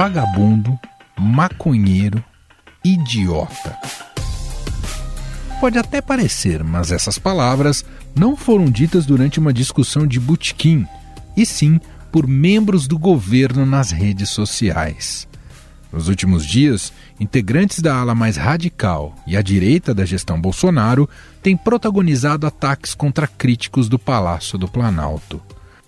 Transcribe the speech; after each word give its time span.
vagabundo, 0.00 0.80
maconheiro, 1.18 2.24
idiota. 2.82 3.76
Pode 5.60 5.78
até 5.78 6.00
parecer, 6.00 6.64
mas 6.64 6.90
essas 6.90 7.18
palavras 7.18 7.84
não 8.16 8.34
foram 8.34 8.64
ditas 8.70 9.04
durante 9.04 9.38
uma 9.38 9.52
discussão 9.52 10.06
de 10.06 10.18
butiquim, 10.18 10.86
e 11.36 11.44
sim 11.44 11.78
por 12.10 12.26
membros 12.26 12.86
do 12.86 12.98
governo 12.98 13.66
nas 13.66 13.90
redes 13.90 14.30
sociais. 14.30 15.28
Nos 15.92 16.08
últimos 16.08 16.46
dias, 16.46 16.94
integrantes 17.20 17.80
da 17.80 17.94
ala 17.94 18.14
mais 18.14 18.38
radical 18.38 19.14
e 19.26 19.36
à 19.36 19.42
direita 19.42 19.92
da 19.92 20.06
gestão 20.06 20.40
Bolsonaro 20.40 21.06
têm 21.42 21.58
protagonizado 21.58 22.46
ataques 22.46 22.94
contra 22.94 23.26
críticos 23.26 23.86
do 23.86 23.98
Palácio 23.98 24.56
do 24.56 24.66
Planalto. 24.66 25.42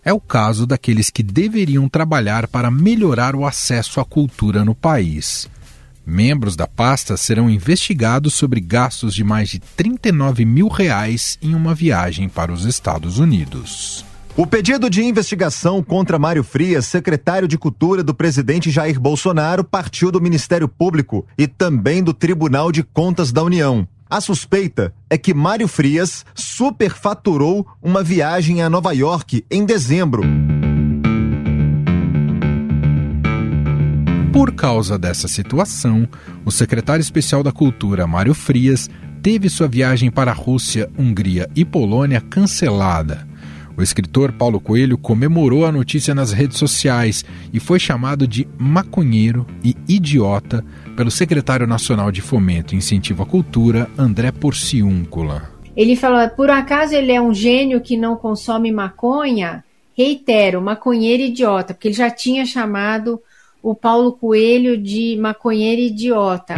É 0.05 0.13
o 0.13 0.21
caso 0.21 0.67
daqueles 0.67 1.11
que 1.11 1.23
deveriam 1.23 1.89
trabalhar 1.89 2.49
para 2.49 2.71
melhorar 2.71 3.37
o 3.37 3.47
acesso 3.47 4.01
à 4.01 4.05
cultura 4.05 4.65
no 4.65 4.75
país. 4.75 5.49
Membros 6.05 6.57
da 6.57 6.67
pasta 6.67 7.17
serão 7.17 7.49
investigados 7.49 8.35
sobre 8.35 8.61
gastos 8.61 9.15
de 9.15 9.23
mais 9.23 9.49
de 9.49 9.61
39 9.61 10.45
mil 10.45 10.67
reais 10.67 11.39
em 11.41 11.55
uma 11.55 11.73
viagem 11.73 12.29
para 12.29 12.53
os 12.53 12.65
Estados 12.65 13.21
Unidos. 13.21 14.05
O 14.37 14.45
pedido 14.47 14.91
de 14.91 15.05
investigação 15.05 15.83
contra 15.83 16.19
Mário 16.19 16.43
Frias, 16.43 16.87
secretário 16.87 17.47
de 17.47 17.57
Cultura 17.57 18.03
do 18.03 18.15
presidente 18.15 18.71
Jair 18.71 18.99
Bolsonaro, 18.99 19.63
partiu 19.63 20.11
do 20.11 20.21
Ministério 20.21 20.67
Público 20.67 21.25
e 21.39 21.47
também 21.47 22.03
do 22.03 22.13
Tribunal 22.13 22.73
de 22.73 22.83
Contas 22.83 23.31
da 23.31 23.43
União. 23.43 23.87
A 24.13 24.21
suspeita 24.21 24.93
é 25.09 25.17
que 25.17 25.33
Mário 25.33 25.67
Frias 25.67 26.23
superfaturou 26.35 27.67
uma 27.81 28.03
viagem 28.03 28.61
a 28.61 28.69
Nova 28.69 28.93
York 28.93 29.43
em 29.51 29.65
dezembro. 29.65 30.23
Por 34.31 34.53
causa 34.53 34.99
dessa 34.99 35.27
situação, 35.29 36.07
o 36.45 36.51
secretário 36.51 37.01
especial 37.01 37.43
da 37.43 37.51
Cultura, 37.51 38.07
Mário 38.07 38.35
Frias, 38.35 38.91
teve 39.23 39.49
sua 39.49 39.67
viagem 39.67 40.11
para 40.11 40.31
a 40.31 40.35
Rússia, 40.35 40.91
Hungria 40.99 41.49
e 41.57 41.65
Polônia 41.65 42.21
cancelada. 42.21 43.27
O 43.77 43.83
escritor 43.83 44.33
Paulo 44.33 44.61
Coelho 44.61 44.99
comemorou 44.99 45.65
a 45.65 45.73
notícia 45.73 46.15
nas 46.15 46.33
redes 46.33 46.59
sociais 46.59 47.25
e 47.53 47.59
foi 47.59 47.79
chamado 47.79 48.27
de 48.27 48.47
maconheiro 48.59 49.47
e 49.65 49.75
idiota 49.89 50.65
pelo 50.97 51.11
secretário 51.11 51.67
nacional 51.67 52.13
de 52.13 52.21
Fomento 52.21 52.75
e 52.75 52.79
Incentivo 52.79 53.23
à 53.23 53.27
Cultura, 53.27 53.89
André 53.97 54.31
Porciúncula. 54.31 55.51
Ele 55.75 55.97
falou: 55.97 56.29
por 56.31 56.51
acaso 56.51 56.95
ele 56.95 57.13
é 57.13 57.21
um 57.21 57.33
gênio 57.33 57.81
que 57.81 57.97
não 57.97 58.17
consome 58.17 58.71
maconha? 58.71 59.65
Reitero, 59.97 60.61
maconheiro 60.61 61.23
idiota, 61.23 61.75
porque 61.75 61.89
ele 61.89 61.95
já 61.95 62.11
tinha 62.11 62.45
chamado 62.45 63.21
o 63.63 63.75
Paulo 63.75 64.13
Coelho 64.13 64.77
de 64.77 65.17
maconheiro 65.21 65.81
idiota. 65.81 66.57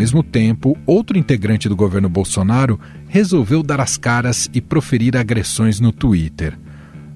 Mesmo 0.00 0.22
tempo, 0.22 0.78
outro 0.86 1.18
integrante 1.18 1.68
do 1.68 1.76
governo 1.76 2.08
Bolsonaro 2.08 2.80
resolveu 3.06 3.62
dar 3.62 3.82
as 3.82 3.98
caras 3.98 4.48
e 4.54 4.58
proferir 4.58 5.14
agressões 5.14 5.78
no 5.78 5.92
Twitter. 5.92 6.58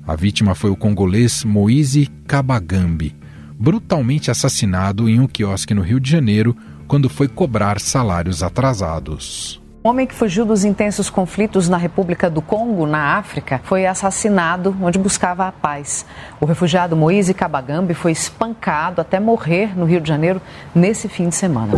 A 0.07 0.15
vítima 0.15 0.55
foi 0.55 0.69
o 0.69 0.77
congolês 0.77 1.45
Moise 1.45 2.11
Kabagambi, 2.27 3.17
brutalmente 3.59 4.31
assassinado 4.31 5.09
em 5.09 5.19
um 5.19 5.27
quiosque 5.27 5.73
no 5.73 5.81
Rio 5.81 5.99
de 5.99 6.11
Janeiro 6.11 6.55
quando 6.87 7.09
foi 7.09 7.27
cobrar 7.27 7.81
salários 7.81 8.43
atrasados. 8.43 9.63
Um 9.83 9.89
homem 9.89 10.07
que 10.07 10.15
fugiu 10.15 10.45
dos 10.45 10.63
intensos 10.63 11.09
conflitos 11.09 11.71
na 11.71 11.79
República 11.79 12.29
do 12.29 12.43
Congo, 12.43 12.87
na 12.87 13.17
África, 13.17 13.63
foi 13.65 13.87
assassinado 13.87 14.77
onde 14.83 14.99
buscava 14.99 15.49
a 15.49 15.53
paz. 15.53 16.05
O 16.39 16.45
refugiado 16.45 16.95
Moise 16.95 17.33
Kabagambi 17.33 17.95
foi 17.95 18.13
espancado 18.13 19.01
até 19.01 19.19
morrer 19.19 19.75
no 19.75 19.87
Rio 19.87 20.03
de 20.03 20.09
Janeiro 20.09 20.41
nesse 20.75 21.09
fim 21.09 21.31
de 21.31 21.35
semana. 21.35 21.73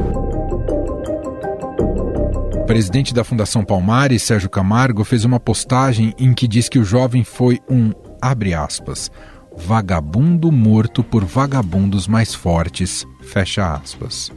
Presidente 2.66 3.15
da 3.15 3.22
Fundação 3.22 3.65
Palmares, 3.65 4.25
Sérgio 4.25 4.50
Camargo, 4.50 5.04
fez 5.04 5.25
uma 5.25 5.38
postagem 5.38 6.12
em 6.19 6.34
que 6.34 6.49
diz 6.49 6.69
que 6.69 6.81
o 6.81 6.84
jovem 6.84 7.22
foi 7.22 7.60
um, 7.71 7.93
abre 8.21 8.54
aspas, 8.54 9.09
vagabundo 9.56 10.50
morto 10.50 11.04
por 11.04 11.25
vagabundos 11.25 12.09
mais 12.09 12.34
fortes, 12.34 13.06
fecha 13.22 13.72
aspas. 13.72 14.32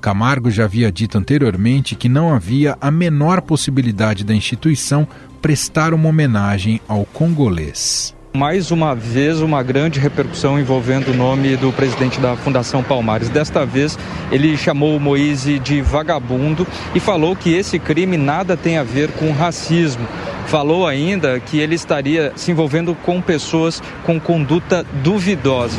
Camargo 0.00 0.50
já 0.50 0.64
havia 0.64 0.90
dito 0.90 1.16
anteriormente 1.16 1.94
que 1.94 2.08
não 2.08 2.34
havia 2.34 2.76
a 2.80 2.90
menor 2.90 3.40
possibilidade 3.40 4.24
da 4.24 4.34
instituição 4.34 5.06
prestar 5.40 5.94
uma 5.94 6.08
homenagem 6.08 6.80
ao 6.88 7.04
congolês. 7.04 8.16
Mais 8.32 8.70
uma 8.70 8.94
vez, 8.94 9.40
uma 9.40 9.60
grande 9.60 9.98
repercussão 9.98 10.58
envolvendo 10.58 11.10
o 11.10 11.14
nome 11.14 11.56
do 11.56 11.72
presidente 11.72 12.20
da 12.20 12.36
Fundação 12.36 12.80
Palmares. 12.80 13.28
Desta 13.28 13.66
vez, 13.66 13.98
ele 14.30 14.56
chamou 14.56 14.96
o 14.96 15.00
Moise 15.00 15.58
de 15.58 15.82
vagabundo 15.82 16.64
e 16.94 17.00
falou 17.00 17.34
que 17.34 17.52
esse 17.52 17.78
crime 17.78 18.16
nada 18.16 18.56
tem 18.56 18.78
a 18.78 18.84
ver 18.84 19.10
com 19.12 19.32
racismo. 19.32 20.06
Falou 20.46 20.86
ainda 20.86 21.40
que 21.40 21.58
ele 21.58 21.74
estaria 21.74 22.32
se 22.36 22.52
envolvendo 22.52 22.94
com 22.94 23.20
pessoas 23.20 23.82
com 24.04 24.20
conduta 24.20 24.86
duvidosa. 25.02 25.76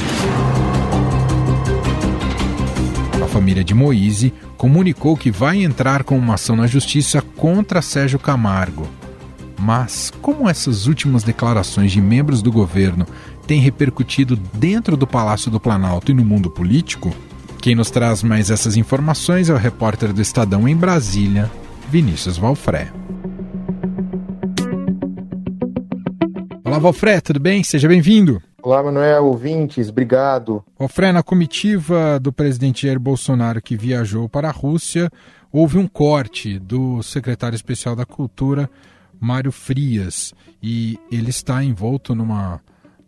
A 3.23 3.27
família 3.27 3.63
de 3.63 3.73
Moise 3.73 4.33
comunicou 4.57 5.15
que 5.15 5.31
vai 5.31 5.63
entrar 5.63 6.03
com 6.03 6.17
uma 6.17 6.33
ação 6.33 6.57
na 6.57 6.67
justiça 6.67 7.21
contra 7.21 7.81
Sérgio 7.81 8.19
Camargo. 8.19 9.00
Mas 9.61 10.11
como 10.23 10.49
essas 10.49 10.87
últimas 10.87 11.21
declarações 11.23 11.91
de 11.91 12.01
membros 12.01 12.41
do 12.41 12.51
governo 12.51 13.05
têm 13.45 13.61
repercutido 13.61 14.35
dentro 14.35 14.97
do 14.97 15.05
Palácio 15.05 15.51
do 15.51 15.59
Planalto 15.59 16.11
e 16.11 16.15
no 16.15 16.25
mundo 16.25 16.49
político? 16.49 17.13
Quem 17.61 17.75
nos 17.75 17.91
traz 17.91 18.23
mais 18.23 18.49
essas 18.49 18.75
informações 18.75 19.49
é 19.49 19.53
o 19.53 19.57
repórter 19.57 20.11
do 20.11 20.19
Estadão 20.19 20.67
em 20.67 20.75
Brasília, 20.75 21.49
Vinícius 21.91 22.39
Valfré. 22.39 22.91
Olá, 26.65 26.79
Valfré, 26.79 27.21
tudo 27.21 27.39
bem? 27.39 27.63
Seja 27.63 27.87
bem-vindo. 27.87 28.41
Olá, 28.63 28.81
Manuel, 28.81 29.25
ouvintes, 29.25 29.89
obrigado. 29.89 30.63
Valfré, 30.79 31.11
na 31.11 31.21
comitiva 31.21 32.19
do 32.19 32.33
presidente 32.33 32.87
Jair 32.87 32.99
Bolsonaro 32.99 33.61
que 33.61 33.77
viajou 33.77 34.27
para 34.27 34.49
a 34.49 34.51
Rússia, 34.51 35.11
houve 35.51 35.77
um 35.77 35.87
corte 35.87 36.57
do 36.57 37.03
secretário 37.03 37.55
especial 37.55 37.95
da 37.95 38.07
Cultura, 38.07 38.67
Mário 39.21 39.51
Frias 39.51 40.33
e 40.61 40.99
ele 41.11 41.29
está 41.29 41.63
envolto 41.63 42.15
numa 42.15 42.59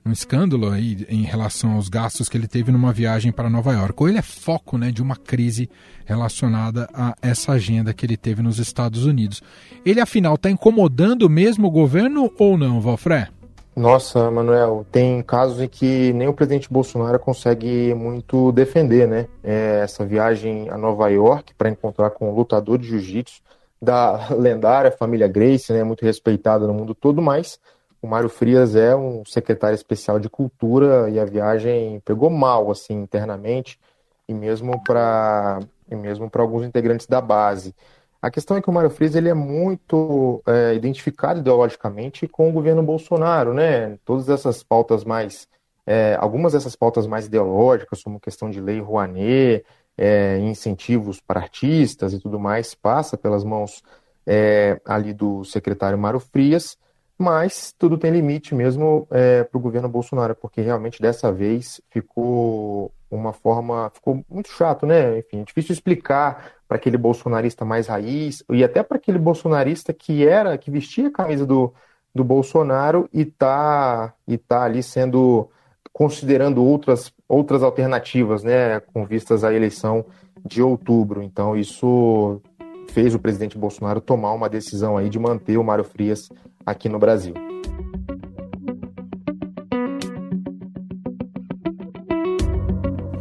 um 0.06 0.12
escândalo 0.12 0.69
aí 0.69 1.06
em 1.07 1.24
relação 1.24 1.74
aos 1.74 1.88
gastos 1.88 2.28
que 2.28 2.38
ele 2.38 2.47
teve 2.47 2.72
numa 2.72 2.91
viagem 2.91 3.31
para 3.31 3.50
Nova 3.50 3.72
York. 3.72 3.94
Ou 3.97 4.09
ele 4.09 4.18
é 4.18 4.22
foco 4.22 4.78
né, 4.78 4.91
de 4.91 5.01
uma 5.01 5.16
crise 5.16 5.69
relacionada 6.06 6.90
a 6.94 7.16
essa 7.22 7.53
agenda 7.53 7.94
que 7.94 8.06
ele 8.06 8.18
teve 8.18 8.41
nos 8.41 8.59
Estados 8.59 9.06
Unidos. 9.06 9.41
Ele, 9.85 10.01
afinal, 10.01 10.35
está 10.35 10.50
incomodando 10.51 11.29
mesmo 11.29 11.68
o 11.68 11.72
governo 11.72 12.30
ou 12.38 12.57
não, 12.57 12.81
Valfré? 12.81 13.30
Nossa, 13.75 14.30
Manuel, 14.30 14.85
tem 14.91 15.24
casos 15.24 15.59
em 15.59 15.68
que 15.68 16.13
nem 16.13 16.28
o 16.28 16.34
presidente 16.34 16.72
Bolsonaro 16.72 17.18
consegue 17.18 17.94
muito 17.95 18.51
defender, 18.51 19.07
né? 19.07 19.28
É, 19.44 19.80
essa 19.84 20.06
viagem 20.06 20.69
a 20.69 20.78
Nova 20.78 21.07
York 21.07 21.53
para 21.57 21.69
encontrar 21.69 22.12
com 22.12 22.30
um 22.30 22.35
lutador 22.35 22.78
de 22.78 22.88
jiu-jitsu 22.88 23.41
da 23.83 24.29
lendária 24.29 24.91
família 24.91 25.27
Grace, 25.27 25.73
né, 25.73 25.83
muito 25.83 26.05
respeitada 26.05 26.66
no 26.66 26.73
mundo 26.73 26.95
todo, 26.95 27.21
mas 27.21 27.59
o 28.01 28.07
Mário 28.07 28.29
Frias 28.29 28.75
é 28.75 28.95
um 28.95 29.23
secretário 29.25 29.75
especial 29.75 30.19
de 30.19 30.29
cultura 30.29 31.09
e 31.09 31.19
a 31.19 31.25
viagem 31.25 32.01
pegou 32.05 32.29
mal 32.29 32.71
assim 32.71 32.94
internamente 32.94 33.79
e 34.27 34.33
mesmo 34.33 34.81
para 34.83 35.59
e 35.89 35.95
mesmo 35.95 36.29
para 36.29 36.41
alguns 36.41 36.63
integrantes 36.63 37.07
da 37.07 37.21
base. 37.21 37.75
A 38.21 38.31
questão 38.31 38.55
é 38.55 38.61
que 38.61 38.69
o 38.69 38.73
Mário 38.73 38.89
Frias 38.89 39.16
ele 39.16 39.29
é 39.29 39.33
muito 39.33 40.41
é, 40.47 40.74
identificado 40.74 41.41
ideologicamente 41.41 42.25
com 42.25 42.50
o 42.50 42.53
governo 42.53 42.81
Bolsonaro, 42.81 43.53
né? 43.53 43.97
Todas 44.06 44.29
essas 44.29 44.63
pautas 44.63 45.03
mais 45.03 45.47
é, 45.86 46.15
algumas 46.19 46.53
dessas 46.53 46.75
pautas 46.75 47.06
mais 47.06 47.25
ideológicas, 47.25 48.01
como 48.01 48.19
questão 48.19 48.50
de 48.50 48.62
lei 48.62 48.79
Rouanet, 48.79 49.65
é, 49.98 50.40
incentivos 50.40 51.19
para 51.19 51.40
artistas 51.40 52.13
e 52.13 52.19
tudo 52.19 52.40
mais, 52.40 52.74
passa 52.74 53.18
pelas 53.18 53.44
mãos 53.44 53.84
é, 54.25 54.80
ali 54.86 55.13
do 55.13 55.44
secretário 55.44 55.98
Mário 55.98 56.19
Frias, 56.19 56.78
mas 57.18 57.74
tudo 57.78 57.98
tem 57.98 58.12
limite 58.12 58.56
mesmo 58.56 59.07
é, 59.12 59.44
para 59.44 59.57
o 59.57 59.62
governo 59.62 59.88
Bolsonaro, 59.88 60.36
porque 60.36 60.62
realmente 60.62 61.01
dessa 61.01 61.31
vez 61.31 61.80
ficou 61.90 62.92
uma 63.10 63.31
forma, 63.31 63.92
ficou 63.94 64.25
muito 64.30 64.50
chato, 64.50 64.86
né? 64.86 65.19
Enfim, 65.19 65.42
é 65.42 65.44
difícil 65.44 65.74
explicar 65.74 66.54
para 66.68 66.78
aquele 66.78 66.98
bolsonarista 66.98 67.63
mais 67.63 67.88
raiz 67.88 68.44
e 68.50 68.63
até 68.63 68.81
para 68.81 68.98
aquele 68.98 69.19
bolsonarista 69.19 69.94
que 69.94 70.28
era, 70.28 70.57
que 70.57 70.72
vestia 70.72 71.07
a 71.07 71.12
camisa 71.12 71.46
do, 71.46 71.74
do 72.13 72.24
Bolsonaro 72.24 73.07
e 73.13 73.25
tá, 73.25 74.13
e 74.28 74.38
tá 74.38 74.63
ali 74.63 74.81
sendo 74.81 75.50
considerando 75.94 76.63
outras, 76.63 77.13
outras 77.30 77.62
alternativas, 77.62 78.44
né, 78.44 78.80
com 78.80 79.06
vistas 79.06 79.44
à 79.44 79.54
eleição 79.54 80.04
de 80.45 80.62
outubro. 80.62 81.22
Então, 81.22 81.56
isso 81.56 82.42
fez 82.90 83.13
o 83.13 83.19
presidente 83.19 83.57
Bolsonaro 83.57 84.01
tomar 84.01 84.34
uma 84.34 84.50
decisão 84.50 84.98
aí 84.98 85.10
de 85.10 85.19
manter 85.19 85.57
o 85.57 85.63
Mário 85.63 85.84
Frias 85.84 86.30
aqui 86.66 86.90
no 86.90 87.00
Brasil. 87.00 87.34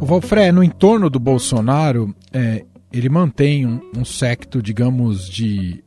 O 0.01 0.05
Valfré, 0.05 0.51
no 0.51 0.63
entorno 0.63 1.09
do 1.09 1.19
Bolsonaro, 1.19 2.13
é, 2.33 2.65
ele 2.91 3.07
mantém 3.07 3.65
um, 3.65 3.79
um 3.95 4.03
secto, 4.03 4.61
digamos, 4.61 5.29
de 5.29 5.82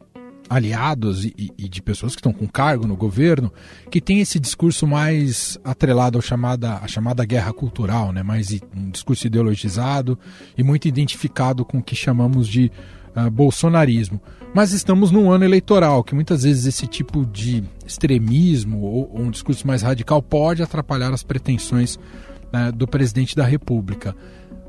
aliados 0.48 1.24
e, 1.24 1.52
e, 1.58 1.68
de 1.68 1.82
pessoas 1.82 2.14
que 2.14 2.20
estão 2.20 2.32
com 2.32 2.46
cargo 2.46 2.86
no 2.86 2.96
governo 2.96 3.52
que 3.90 4.00
tem 4.00 4.20
esse 4.20 4.38
discurso 4.38 4.86
mais 4.86 5.58
atrelado 5.64 6.18
ao 6.18 6.22
chamada, 6.22 6.76
à 6.76 6.86
chamada 6.86 7.24
guerra 7.24 7.52
cultural, 7.52 8.12
né? 8.12 8.22
mais 8.22 8.52
um 8.74 8.90
discurso 8.90 9.26
ideologizado 9.26 10.18
e 10.56 10.62
muito 10.62 10.86
identificado 10.86 11.64
com 11.64 11.78
o 11.78 11.82
que 11.82 11.96
chamamos 11.96 12.48
de 12.48 12.70
uh, 13.16 13.30
bolsonarismo. 13.30 14.20
Mas 14.54 14.72
estamos 14.72 15.10
num 15.10 15.30
ano 15.30 15.44
eleitoral, 15.44 16.02
que 16.02 16.14
muitas 16.14 16.44
vezes 16.44 16.64
esse 16.64 16.86
tipo 16.86 17.26
de 17.26 17.62
extremismo 17.86 18.80
ou, 18.80 19.10
ou 19.12 19.20
um 19.20 19.30
discurso 19.30 19.66
mais 19.66 19.82
radical 19.82 20.22
pode 20.22 20.62
atrapalhar 20.62 21.12
as 21.12 21.22
pretensões 21.22 21.96
uh, 21.96 22.72
do 22.72 22.86
presidente 22.86 23.34
da 23.36 23.44
República 23.44 24.14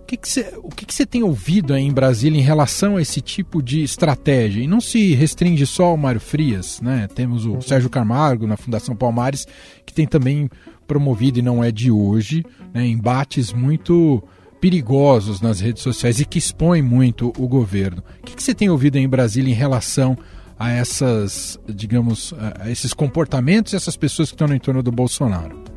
que 0.07 0.18
que 0.18 0.30
cê, 0.30 0.54
o 0.63 0.69
que 0.69 0.92
você 0.92 1.06
tem 1.06 1.21
ouvido 1.21 1.74
aí 1.74 1.83
em 1.83 1.92
Brasília 1.92 2.39
em 2.39 2.44
relação 2.44 2.95
a 2.95 3.01
esse 3.01 3.19
tipo 3.19 3.62
de 3.62 3.83
estratégia? 3.83 4.63
E 4.63 4.68
não 4.68 4.80
se 4.80 5.13
restringe 5.13 5.65
só 5.65 5.86
ao 5.86 5.98
Mário 5.98 6.21
Frias, 6.21 6.80
né? 6.81 7.07
Temos 7.13 7.45
o 7.45 7.62
Sérgio 7.62 7.89
Camargo 7.89 8.48
na 8.48 8.56
Fundação 8.56 8.95
Palmares, 8.95 9.45
que 9.86 9.94
tem 9.94 10.07
também 10.07 10.50
promovido, 10.88 11.39
e 11.39 11.42
não 11.42 11.62
é 11.62 11.69
de 11.69 11.92
hoje, 11.92 12.45
né, 12.74 12.88
embates 12.88 13.51
muito 13.51 14.24
perigosos 14.62 15.42
nas 15.42 15.59
redes 15.59 15.83
sociais 15.83 16.21
e 16.21 16.25
que 16.25 16.39
expõem 16.39 16.81
muito 16.81 17.33
o 17.38 17.48
governo. 17.48 18.01
O 18.21 18.25
que 18.25 18.42
você 18.42 18.56
tem 18.56 18.69
ouvido 18.69 18.98
aí 18.98 19.03
em 19.03 19.10
Brasília 19.10 19.51
em 19.51 19.56
relação 19.56 20.18
a 20.57 20.71
essas, 20.71 21.60
digamos, 21.68 22.33
a 22.60 22.71
esses 22.71 22.94
comportamentos 22.94 23.74
e 23.74 23.75
essas 23.75 23.98
pessoas 23.98 24.30
que 24.30 24.36
estão 24.36 24.48
no 24.48 24.56
entorno 24.56 24.81
do 24.81 24.92
Bolsonaro? 24.92 25.76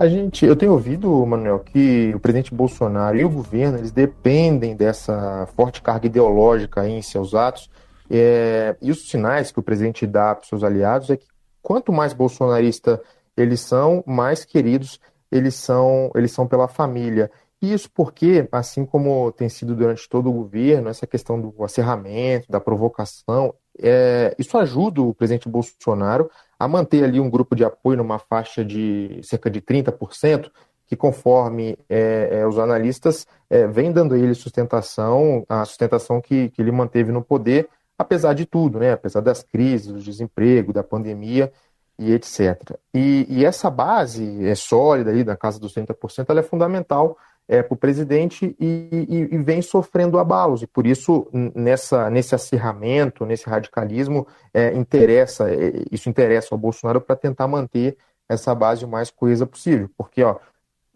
A 0.00 0.08
gente, 0.08 0.46
eu 0.46 0.56
tenho 0.56 0.72
ouvido, 0.72 1.26
Manuel, 1.26 1.58
que 1.58 2.10
o 2.14 2.18
presidente 2.18 2.54
Bolsonaro 2.54 3.18
e 3.18 3.22
o 3.22 3.28
governo 3.28 3.76
eles 3.76 3.92
dependem 3.92 4.74
dessa 4.74 5.46
forte 5.54 5.82
carga 5.82 6.06
ideológica 6.06 6.88
em 6.88 7.02
seus 7.02 7.34
atos. 7.34 7.68
É, 8.10 8.74
e 8.80 8.90
os 8.90 9.10
sinais 9.10 9.52
que 9.52 9.60
o 9.60 9.62
presidente 9.62 10.06
dá 10.06 10.34
para 10.34 10.48
seus 10.48 10.64
aliados 10.64 11.10
é 11.10 11.18
que 11.18 11.26
quanto 11.60 11.92
mais 11.92 12.14
bolsonarista 12.14 12.98
eles 13.36 13.60
são, 13.60 14.02
mais 14.06 14.42
queridos 14.42 14.98
eles 15.30 15.54
são, 15.54 16.10
eles 16.14 16.32
são 16.32 16.46
pela 16.48 16.66
família. 16.66 17.30
E 17.60 17.70
isso 17.70 17.90
porque, 17.94 18.48
assim 18.50 18.86
como 18.86 19.30
tem 19.32 19.50
sido 19.50 19.74
durante 19.74 20.08
todo 20.08 20.30
o 20.30 20.32
governo, 20.32 20.88
essa 20.88 21.06
questão 21.06 21.38
do 21.38 21.62
acerramento, 21.62 22.50
da 22.50 22.58
provocação, 22.58 23.52
é, 23.78 24.34
isso 24.38 24.56
ajuda 24.56 25.02
o 25.02 25.12
presidente 25.12 25.46
Bolsonaro 25.46 26.30
a 26.60 26.68
manter 26.68 27.02
ali 27.02 27.18
um 27.18 27.30
grupo 27.30 27.56
de 27.56 27.64
apoio 27.64 27.96
numa 27.96 28.18
faixa 28.18 28.62
de 28.62 29.18
cerca 29.22 29.50
de 29.50 29.62
30%, 29.62 30.50
que 30.86 30.94
conforme 30.94 31.78
é, 31.88 32.28
é, 32.32 32.46
os 32.46 32.58
analistas 32.58 33.26
é, 33.48 33.66
vem 33.66 33.90
dando 33.90 34.14
a 34.14 34.18
ele 34.18 34.34
sustentação, 34.34 35.42
a 35.48 35.64
sustentação 35.64 36.20
que, 36.20 36.50
que 36.50 36.60
ele 36.60 36.70
manteve 36.70 37.10
no 37.10 37.22
poder, 37.22 37.66
apesar 37.96 38.34
de 38.34 38.44
tudo, 38.44 38.78
né? 38.78 38.92
apesar 38.92 39.22
das 39.22 39.42
crises, 39.42 39.86
do 39.86 40.00
desemprego, 40.00 40.70
da 40.70 40.82
pandemia 40.82 41.50
e 41.98 42.12
etc. 42.12 42.76
E, 42.92 43.24
e 43.30 43.42
essa 43.42 43.70
base 43.70 44.46
é 44.46 44.54
sólida 44.54 45.10
ali, 45.10 45.24
da 45.24 45.38
casa 45.38 45.58
dos 45.58 45.74
30%, 45.74 46.26
ela 46.28 46.40
é 46.40 46.42
fundamental 46.42 47.16
é, 47.50 47.64
para 47.64 47.74
o 47.74 47.76
presidente 47.76 48.54
e, 48.60 48.88
e, 49.08 49.34
e, 49.34 49.38
vem 49.38 49.60
sofrendo 49.60 50.20
abalos. 50.20 50.62
E 50.62 50.68
por 50.68 50.86
isso, 50.86 51.26
nessa, 51.32 52.08
nesse 52.08 52.32
acirramento, 52.32 53.26
nesse 53.26 53.50
radicalismo, 53.50 54.24
é, 54.54 54.72
interessa, 54.72 55.50
é, 55.50 55.82
isso 55.90 56.08
interessa 56.08 56.54
ao 56.54 56.58
Bolsonaro 56.58 57.00
para 57.00 57.16
tentar 57.16 57.48
manter 57.48 57.96
essa 58.28 58.54
base 58.54 58.84
o 58.84 58.88
mais 58.88 59.10
coesa 59.10 59.46
possível. 59.46 59.90
Porque, 59.98 60.22
ó, 60.22 60.36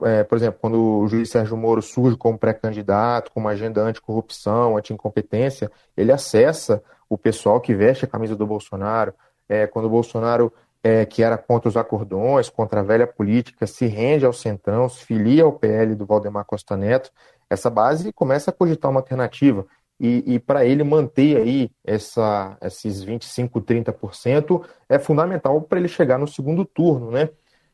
é, 0.05 0.23
por 0.23 0.39
exemplo, 0.39 0.61
quando 0.61 0.81
o 0.81 1.09
juiz 1.09 1.29
Sérgio 1.29 1.56
Moro 1.56 1.83
surge 1.83 2.17
como 2.17 2.39
pré-candidato, 2.39 3.33
com 3.33 3.41
uma 3.41 3.51
agenda 3.51 3.83
anticorrupção, 3.83 4.77
anti-incompetência, 4.77 5.73
ele 5.97 6.12
acessa 6.12 6.81
o 7.09 7.19
pessoal 7.19 7.61
que 7.61 7.75
veste 7.75 8.05
a 8.05 8.09
camisa 8.09 8.37
do 8.37 8.47
Bolsonaro. 8.47 9.12
É, 9.49 9.67
quando 9.67 9.87
o 9.87 9.91
Bolsonaro 9.91 10.53
é, 10.84 11.06
que 11.06 11.22
era 11.22 11.38
contra 11.38 11.66
os 11.66 11.78
acordões, 11.78 12.50
contra 12.50 12.81
a 12.81 12.82
velha 12.82 13.06
política, 13.06 13.66
se 13.66 13.86
rende 13.86 14.26
ao 14.26 14.34
Centrão, 14.34 14.86
se 14.86 15.02
filia 15.02 15.44
ao 15.44 15.52
PL 15.52 15.94
do 15.94 16.04
Valdemar 16.04 16.44
Costa 16.44 16.76
Neto, 16.76 17.10
essa 17.48 17.70
base 17.70 18.12
começa 18.12 18.50
a 18.50 18.52
cogitar 18.52 18.90
uma 18.90 19.00
alternativa. 19.00 19.66
E, 19.98 20.34
e 20.34 20.38
para 20.38 20.66
ele 20.66 20.84
manter 20.84 21.38
aí 21.38 21.70
essa, 21.82 22.58
esses 22.60 23.02
25%, 23.02 23.48
30% 23.50 24.62
é 24.86 24.98
fundamental 24.98 25.62
para 25.62 25.78
ele 25.78 25.88
chegar 25.88 26.19
no 26.19 26.28
segundo 26.28 26.66
turno, 26.66 27.10
né? 27.10 27.31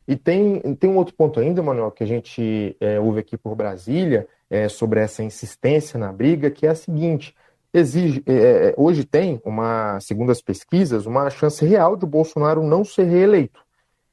E 0.07 0.17
tem, 0.17 0.61
tem 0.77 0.91
um 0.91 0.97
outro 0.97 1.15
ponto 1.15 1.41
ainda, 1.41 1.63
Manuel, 1.63 1.91
que 1.91 2.05
a 2.05 2.07
gente 2.07 2.77
é, 2.79 3.01
ouve 3.01 3.21
aqui 3.21 3.37
por 3.37 3.57
Brasília, 3.57 4.29
é, 4.49 4.69
sobre 4.69 5.01
essa 5.01 5.23
insistência 5.23 5.99
na 5.99 6.13
briga, 6.13 6.51
que 6.51 6.67
é 6.67 6.71
a 6.71 6.75
seguinte: 6.75 7.35
exige, 7.73 8.23
é, 8.27 8.33
é, 8.33 8.75
hoje 8.77 9.05
tem, 9.05 9.41
uma, 9.45 9.99
segundo 10.01 10.31
as 10.33 10.43
pesquisas, 10.43 11.07
uma 11.07 11.31
chance 11.31 11.65
real 11.65 11.97
de 11.97 12.07
Bolsonaro 12.07 12.63
não 12.63 12.85
ser 12.85 13.05
reeleito. 13.05 13.61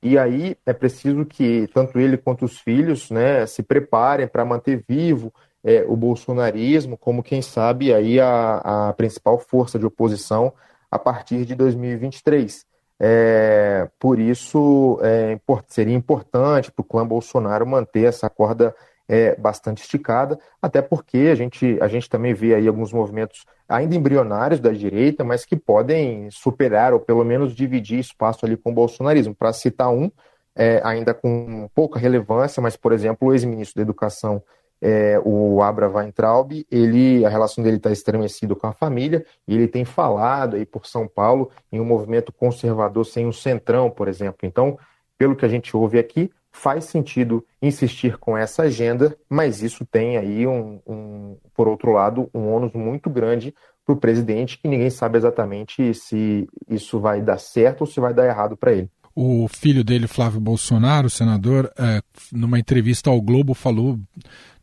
E 0.02 0.18
aí 0.18 0.56
é 0.66 0.74
preciso 0.74 1.26
que 1.26 1.68
tanto 1.74 2.00
ele 2.00 2.18
quanto 2.18 2.46
os 2.46 2.60
filhos 2.60 3.10
né, 3.10 3.46
se 3.46 3.64
preparem 3.64 4.28
para 4.28 4.46
manter 4.46 4.84
vivo 4.88 5.34
é, 5.64 5.84
o 5.88 5.96
bolsonarismo 5.96 6.98
como, 6.98 7.24
quem 7.24 7.42
sabe, 7.42 7.94
aí 7.94 8.20
a, 8.20 8.90
a 8.90 8.94
principal 8.94 9.40
força 9.40 9.80
de 9.80 9.86
oposição 9.86 10.54
a 10.90 11.00
partir 11.00 11.46
de 11.46 11.56
2023. 11.56 12.66
É, 13.00 13.90
por 14.00 14.20
isso, 14.20 15.00
é, 15.04 15.40
seria 15.68 15.96
importante 15.96 16.72
para 16.72 16.82
o 16.82 16.86
clã 16.86 17.06
Bolsonaro 17.06 17.66
manter 17.66 18.06
essa 18.06 18.30
corda 18.30 18.74
é, 19.08 19.36
bastante 19.36 19.82
esticada, 19.82 20.38
até 20.62 20.82
porque 20.82 21.30
a 21.32 21.36
gente, 21.36 21.78
a 21.82 21.88
gente 21.88 22.10
também 22.10 22.34
vê 22.34 22.54
aí 22.56 22.68
alguns 22.68 22.92
movimentos 22.92 23.46
ainda 23.68 23.96
embrionários 23.96 24.60
da 24.60 24.72
direita, 24.72 25.24
mas 25.24 25.46
que 25.46 25.56
podem 25.56 26.30
superar 26.30 26.94
ou 26.94 27.00
pelo 27.00 27.24
menos 27.24 27.56
dividir 27.56 28.00
espaço 28.00 28.46
ali 28.46 28.58
com 28.58 28.72
o 28.72 28.74
bolsonarismo. 28.74 29.34
Para 29.34 29.54
citar 29.54 29.90
um, 29.90 30.12
é, 30.56 30.82
ainda 30.84 31.14
com 31.14 31.70
pouca 31.74 32.00
relevância, 32.00 32.62
mas, 32.62 32.76
por 32.76 32.92
exemplo, 32.92 33.28
o 33.28 33.34
ex-ministro 33.34 33.76
da 33.76 33.82
Educação, 33.84 34.42
é, 34.82 35.20
o 35.24 35.62
Abra 35.62 35.90
Weintraub, 35.90 36.66
ele, 36.70 37.26
a 37.26 37.30
relação 37.30 37.64
dele 37.64 37.78
está 37.78 37.92
estremecida 37.92 38.56
com 38.56 38.68
a 38.68 38.74
família, 38.74 39.26
e 39.48 39.56
ele 39.56 39.68
tem 39.68 39.86
falado 39.86 40.56
aí 40.56 40.66
por 40.66 40.86
São 40.86 41.08
Paulo 41.08 41.50
em 41.72 41.80
um 41.80 41.86
movimento 41.86 42.32
conservador 42.32 43.06
sem 43.06 43.26
um 43.26 43.32
centrão, 43.32 43.90
por 43.90 44.08
exemplo. 44.08 44.40
Então, 44.44 44.78
pelo 45.18 45.36
que 45.36 45.46
a 45.46 45.50
gente 45.50 45.76
ouve 45.76 45.98
aqui, 45.98 46.32
faz 46.58 46.86
sentido 46.86 47.46
insistir 47.62 48.18
com 48.18 48.36
essa 48.36 48.64
agenda, 48.64 49.16
mas 49.30 49.62
isso 49.62 49.86
tem 49.86 50.18
aí, 50.18 50.48
um, 50.48 50.80
um 50.88 51.38
por 51.54 51.68
outro 51.68 51.92
lado, 51.92 52.30
um 52.34 52.52
ônus 52.52 52.74
muito 52.74 53.10
grande 53.10 53.54
para 53.86 53.94
o 53.94 53.98
presidente, 53.98 54.58
que 54.58 54.68
ninguém 54.68 54.90
sabe 54.90 55.18
exatamente 55.18 55.94
se 55.94 56.48
isso 56.68 57.00
vai 57.00 57.22
dar 57.22 57.38
certo 57.38 57.82
ou 57.82 57.88
se 57.88 58.00
vai 58.00 58.14
dar 58.14 58.26
errado 58.26 58.58
para 58.58 58.74
ele. 58.74 58.90
O 59.16 59.48
filho 59.48 59.84
dele, 59.84 60.08
Flávio 60.08 60.40
Bolsonaro, 60.40 61.10
senador, 61.10 61.72
é, 61.78 62.02
numa 62.32 62.60
entrevista 62.60 63.10
ao 63.10 63.22
Globo, 63.22 63.54
falou 63.54 64.00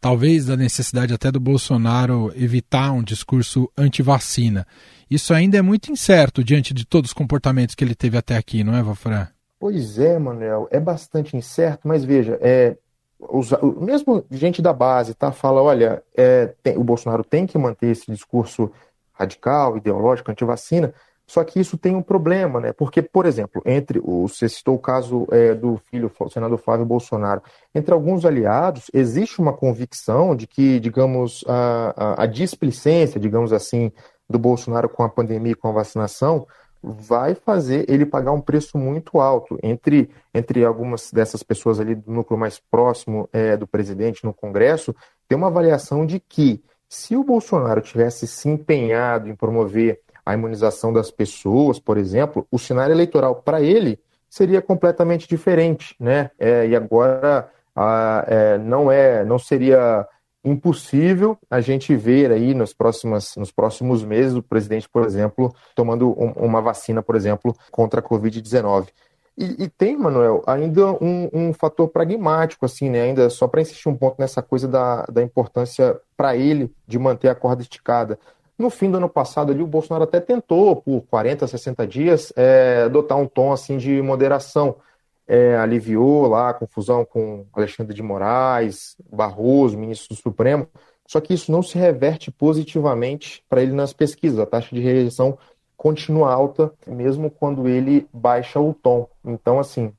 talvez 0.00 0.46
da 0.46 0.56
necessidade 0.56 1.14
até 1.14 1.30
do 1.30 1.40
Bolsonaro 1.40 2.32
evitar 2.36 2.92
um 2.92 3.02
discurso 3.02 3.70
anti-vacina. 3.76 4.66
Isso 5.10 5.32
ainda 5.32 5.58
é 5.58 5.62
muito 5.62 5.90
incerto 5.90 6.44
diante 6.44 6.74
de 6.74 6.84
todos 6.84 7.10
os 7.10 7.14
comportamentos 7.14 7.74
que 7.74 7.82
ele 7.82 7.94
teve 7.94 8.16
até 8.16 8.36
aqui, 8.36 8.62
não 8.62 8.76
é, 8.76 8.82
Vafra? 8.82 9.34
Pois 9.58 9.99
é, 9.99 10.18
Manuel, 10.18 10.68
é 10.70 10.78
bastante 10.78 11.37
incerto, 11.37 11.88
mas 11.88 12.04
veja, 12.04 12.38
é, 12.42 12.76
os, 13.18 13.50
mesmo 13.80 14.25
gente 14.30 14.61
da 14.61 14.73
base 14.73 15.14
tá, 15.14 15.32
fala, 15.32 15.62
olha, 15.62 16.02
é, 16.16 16.54
tem, 16.62 16.76
o 16.76 16.84
Bolsonaro 16.84 17.25
tem 17.25 17.46
que 17.46 17.56
manter 17.56 17.88
esse 17.88 18.11
discurso 18.11 18.70
radical, 19.12 19.76
ideológico, 19.76 20.30
anti-vacina, 20.30 20.92
só 21.26 21.42
que 21.42 21.58
isso 21.58 21.78
tem 21.78 21.96
um 21.96 22.02
problema, 22.02 22.61
né? 22.61 22.73
Porque, 22.73 23.00
por 23.00 23.25
exemplo, 23.25 23.62
entre 23.64 23.99
o, 24.02 24.28
você 24.28 24.49
citou 24.49 24.75
o 24.75 24.78
caso 24.78 25.26
é, 25.30 25.54
do 25.54 25.80
filho, 25.90 26.12
o 26.18 26.28
senador 26.28 26.58
Flávio 26.58 26.84
Bolsonaro, 26.84 27.42
entre 27.75 27.94
alguns 27.94 28.26
aliados 28.26 28.90
existe 28.92 29.40
uma 29.40 29.52
convicção 29.52 30.37
de 30.37 30.46
que, 30.46 30.78
digamos, 30.80 31.42
a, 31.49 31.94
a, 31.96 32.23
a 32.25 32.26
displicência, 32.26 33.18
digamos 33.18 33.52
assim, 33.52 33.90
do 34.28 34.38
Bolsonaro 34.38 34.88
com 34.88 35.02
a 35.02 35.08
pandemia 35.08 35.52
e 35.52 35.54
com 35.54 35.68
a 35.68 35.73
vacinação 35.73 36.46
vai 36.84 37.34
fazer 37.34 37.84
ele 37.88 38.04
pagar 38.04 38.32
um 38.32 38.40
preço 38.40 38.76
muito 38.76 39.20
alto. 39.20 39.58
Entre, 39.62 40.10
entre 40.34 40.64
algumas 40.64 41.10
dessas 41.10 41.42
pessoas 41.42 41.80
ali 41.80 41.94
do 41.94 42.10
núcleo 42.12 42.38
mais 42.38 42.58
próximo 42.58 43.28
é, 43.32 43.56
do 43.56 43.66
presidente 43.66 44.24
no 44.24 44.34
Congresso, 44.34 44.94
tem 45.26 45.36
uma 45.36 45.46
avaliação 45.46 46.04
de 46.04 46.20
que 46.20 46.62
se 46.88 47.16
o 47.16 47.24
Bolsonaro 47.24 47.80
tivesse 47.80 48.26
se 48.26 48.48
empenhado 48.48 49.28
em 49.28 49.34
promover 49.34 50.00
a 50.24 50.34
imunização 50.34 50.92
das 50.92 51.10
pessoas, 51.10 51.78
por 51.78 51.96
exemplo, 51.96 52.46
o 52.50 52.58
cenário 52.58 52.94
eleitoral 52.94 53.36
para 53.36 53.60
ele 53.60 53.98
seria 54.28 54.60
completamente 54.60 55.28
diferente, 55.28 55.94
né? 55.98 56.30
É, 56.38 56.66
e 56.66 56.74
agora 56.74 57.48
a, 57.74 58.24
é, 58.26 58.58
não 58.58 58.90
é, 58.90 59.24
não 59.24 59.38
seria 59.38 60.06
impossível 60.44 61.38
a 61.50 61.60
gente 61.60 61.96
ver 61.96 62.30
aí 62.30 62.52
nos, 62.54 62.74
próximas, 62.74 63.34
nos 63.36 63.50
próximos 63.50 64.04
meses 64.04 64.36
o 64.36 64.42
presidente, 64.42 64.88
por 64.88 65.04
exemplo, 65.04 65.54
tomando 65.74 66.10
um, 66.10 66.32
uma 66.32 66.60
vacina, 66.60 67.02
por 67.02 67.16
exemplo, 67.16 67.56
contra 67.70 68.00
a 68.00 68.02
Covid-19. 68.02 68.88
E, 69.36 69.64
e 69.64 69.68
tem, 69.68 69.96
Manuel, 69.96 70.44
ainda 70.46 70.92
um, 70.92 71.28
um, 71.32 71.52
fator 71.52 71.88
pragmático, 71.88 72.64
assim, 72.64 72.88
né? 72.88 73.02
Ainda 73.02 73.28
só 73.28 73.48
para 73.48 73.62
insistir 73.62 73.88
um 73.88 73.96
ponto 73.96 74.16
nessa 74.18 74.40
coisa 74.40 74.68
da, 74.68 75.02
da 75.06 75.22
importância 75.22 75.98
para 76.16 76.36
ele 76.36 76.72
de 76.86 76.98
manter 76.98 77.28
a 77.28 77.34
corda 77.34 77.62
esticada. 77.62 78.18
No 78.56 78.70
fim 78.70 78.88
do 78.88 78.98
ano 78.98 79.08
passado, 79.08 79.50
ali, 79.50 79.60
o 79.60 79.66
Bolsonaro 79.66 80.04
até 80.04 80.20
tentou, 80.20 80.76
por 80.76 81.02
40, 81.10 81.48
60 81.48 81.86
dias, 81.86 82.32
é, 82.36 82.82
adotar 82.84 83.18
um 83.18 83.26
tom 83.26 83.52
assim 83.52 83.76
de 83.76 84.00
moderação. 84.00 84.76
É, 85.26 85.56
aliviou 85.56 86.26
lá 86.26 86.50
a 86.50 86.54
confusão 86.54 87.04
com 87.04 87.46
Alexandre 87.52 87.94
de 87.94 88.02
Moraes, 88.02 88.96
Barroso, 89.10 89.78
ministro 89.78 90.14
do 90.14 90.20
Supremo. 90.20 90.68
Só 91.06 91.20
que 91.20 91.34
isso 91.34 91.50
não 91.52 91.62
se 91.62 91.78
reverte 91.78 92.30
positivamente 92.30 93.42
para 93.48 93.62
ele 93.62 93.72
nas 93.72 93.92
pesquisas. 93.92 94.38
A 94.38 94.46
taxa 94.46 94.74
de 94.74 94.80
rejeição 94.80 95.38
continua 95.76 96.32
alta, 96.32 96.72
mesmo 96.86 97.30
quando 97.30 97.68
ele 97.68 98.08
baixa 98.12 98.60
o 98.60 98.72
tom. 98.72 99.08
Então, 99.24 99.58
assim, 99.58 99.92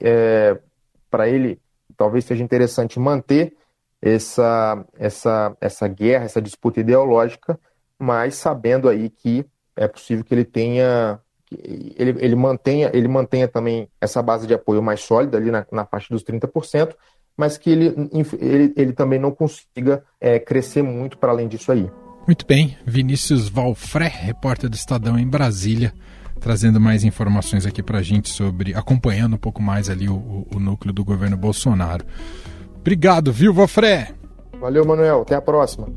é, 0.00 0.58
para 1.10 1.28
ele, 1.28 1.60
talvez 1.96 2.24
seja 2.24 2.42
interessante 2.42 2.98
manter 2.98 3.54
essa, 4.00 4.84
essa, 4.96 5.56
essa 5.60 5.88
guerra, 5.88 6.24
essa 6.24 6.40
disputa 6.40 6.80
ideológica, 6.80 7.58
mas 7.98 8.36
sabendo 8.36 8.88
aí 8.88 9.10
que 9.10 9.44
é 9.76 9.86
possível 9.88 10.24
que 10.24 10.34
ele 10.34 10.44
tenha 10.44 11.20
ele, 11.50 12.16
ele, 12.18 12.36
mantenha, 12.36 12.90
ele 12.92 13.08
mantenha 13.08 13.48
também 13.48 13.88
essa 14.00 14.22
base 14.22 14.46
de 14.46 14.54
apoio 14.54 14.82
mais 14.82 15.00
sólida 15.00 15.38
ali 15.38 15.50
na, 15.50 15.66
na 15.72 15.84
faixa 15.84 16.08
dos 16.10 16.22
30%, 16.22 16.94
mas 17.36 17.56
que 17.56 17.70
ele, 17.70 17.94
ele, 18.40 18.72
ele 18.76 18.92
também 18.92 19.18
não 19.18 19.30
consiga 19.30 20.02
é, 20.20 20.38
crescer 20.38 20.82
muito 20.82 21.16
para 21.16 21.32
além 21.32 21.48
disso 21.48 21.70
aí. 21.70 21.90
Muito 22.26 22.44
bem, 22.46 22.76
Vinícius 22.84 23.48
Valfré, 23.48 24.08
repórter 24.08 24.68
do 24.68 24.74
Estadão 24.74 25.18
em 25.18 25.26
Brasília, 25.26 25.94
trazendo 26.40 26.78
mais 26.78 27.04
informações 27.04 27.64
aqui 27.64 27.82
para 27.82 27.98
a 27.98 28.02
gente 28.02 28.28
sobre, 28.28 28.74
acompanhando 28.74 29.34
um 29.34 29.38
pouco 29.38 29.62
mais 29.62 29.88
ali 29.88 30.08
o, 30.08 30.14
o, 30.14 30.46
o 30.56 30.60
núcleo 30.60 30.92
do 30.92 31.04
governo 31.04 31.36
Bolsonaro. 31.36 32.04
Obrigado, 32.80 33.32
viu, 33.32 33.54
Valfré? 33.54 34.14
Valeu, 34.60 34.84
Manuel. 34.84 35.22
Até 35.22 35.34
a 35.34 35.40
próxima. 35.40 35.88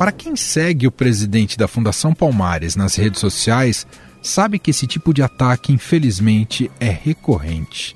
Para 0.00 0.12
quem 0.12 0.34
segue 0.34 0.86
o 0.86 0.90
presidente 0.90 1.58
da 1.58 1.68
Fundação 1.68 2.14
Palmares 2.14 2.74
nas 2.74 2.94
redes 2.94 3.20
sociais, 3.20 3.86
sabe 4.22 4.58
que 4.58 4.70
esse 4.70 4.86
tipo 4.86 5.12
de 5.12 5.22
ataque, 5.22 5.74
infelizmente, 5.74 6.70
é 6.80 6.88
recorrente. 6.88 7.94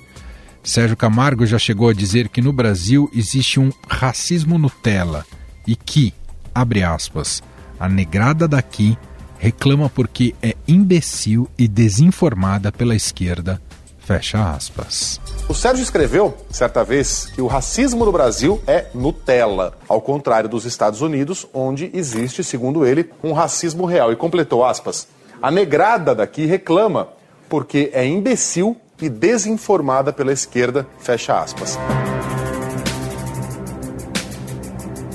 Sérgio 0.63 0.99
Camargo 0.99 1.47
já 1.47 1.59
chegou 1.59 1.89
a 1.89 1.95
dizer 1.95 2.29
que 2.29 2.43
no 2.43 2.53
Brasil 2.53 3.11
existe 3.15 3.59
um 3.59 3.73
racismo 3.89 4.59
Nutella 4.59 5.25
e 5.67 5.75
que, 5.75 6.13
abre 6.55 6.83
aspas, 6.83 7.43
a 7.81 7.89
negrada 7.89 8.47
daqui 8.47 8.99
reclama 9.39 9.89
porque 9.89 10.35
é 10.43 10.55
imbecil 10.69 11.49
e 11.57 11.67
desinformada 11.67 12.71
pela 12.71 12.95
esquerda 12.95 13.63
Fecha 14.05 14.51
aspas. 14.51 15.19
O 15.49 15.55
Sérgio 15.55 15.83
escreveu, 15.83 16.37
certa 16.51 16.85
vez, 16.85 17.27
que 17.35 17.41
o 17.41 17.47
racismo 17.47 18.05
no 18.05 18.13
Brasil 18.13 18.61
é 18.67 18.87
Nutella, 18.95 19.73
ao 19.89 20.01
contrário 20.01 20.49
dos 20.49 20.67
Estados 20.67 21.01
Unidos, 21.01 21.47
onde 21.55 21.91
existe, 21.95 22.45
segundo 22.45 22.85
ele, 22.85 23.11
um 23.23 23.33
racismo 23.33 23.87
real. 23.87 24.13
E 24.13 24.17
completou 24.17 24.63
aspas. 24.63 25.09
A 25.41 25.51
negrada 25.51 26.15
daqui 26.15 26.45
reclama 26.45 27.09
porque 27.49 27.91
é 27.95 28.07
imbecil 28.07 28.77
e 29.01 29.09
desinformada 29.09 30.13
pela 30.13 30.33
esquerda. 30.33 30.87
Fecha 30.99 31.41
aspas. 31.41 31.79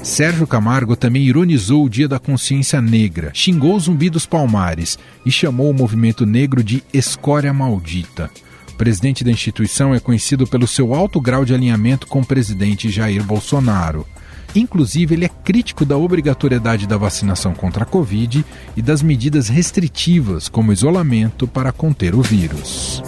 Sérgio 0.01 0.47
Camargo 0.47 0.95
também 0.95 1.21
ironizou 1.23 1.85
o 1.85 1.89
Dia 1.89 2.07
da 2.07 2.17
Consciência 2.17 2.81
Negra, 2.81 3.29
xingou 3.35 3.75
o 3.75 3.79
Zumbi 3.79 4.09
dos 4.09 4.25
Palmares 4.25 4.97
e 5.23 5.31
chamou 5.31 5.69
o 5.69 5.73
movimento 5.73 6.25
negro 6.25 6.63
de 6.63 6.83
escória 6.91 7.53
maldita 7.53 8.31
presidente 8.79 9.25
da 9.25 9.29
instituição 9.29 9.93
é 9.93 9.99
conhecido 9.99 10.47
pelo 10.47 10.65
seu 10.65 10.95
alto 10.95 11.19
grau 11.19 11.43
de 11.43 11.53
alinhamento 11.53 12.07
com 12.07 12.21
o 12.21 12.25
presidente 12.25 12.89
Jair 12.89 13.21
Bolsonaro. 13.21 14.07
Inclusive, 14.55 15.15
ele 15.15 15.25
é 15.25 15.29
crítico 15.29 15.83
da 15.83 15.97
obrigatoriedade 15.97 16.87
da 16.87 16.95
vacinação 16.95 17.53
contra 17.53 17.83
a 17.83 17.85
Covid 17.85 18.45
e 18.77 18.81
das 18.81 19.01
medidas 19.03 19.49
restritivas, 19.49 20.47
como 20.47 20.71
isolamento, 20.71 21.45
para 21.45 21.73
conter 21.73 22.15
o 22.15 22.21
vírus. 22.21 23.03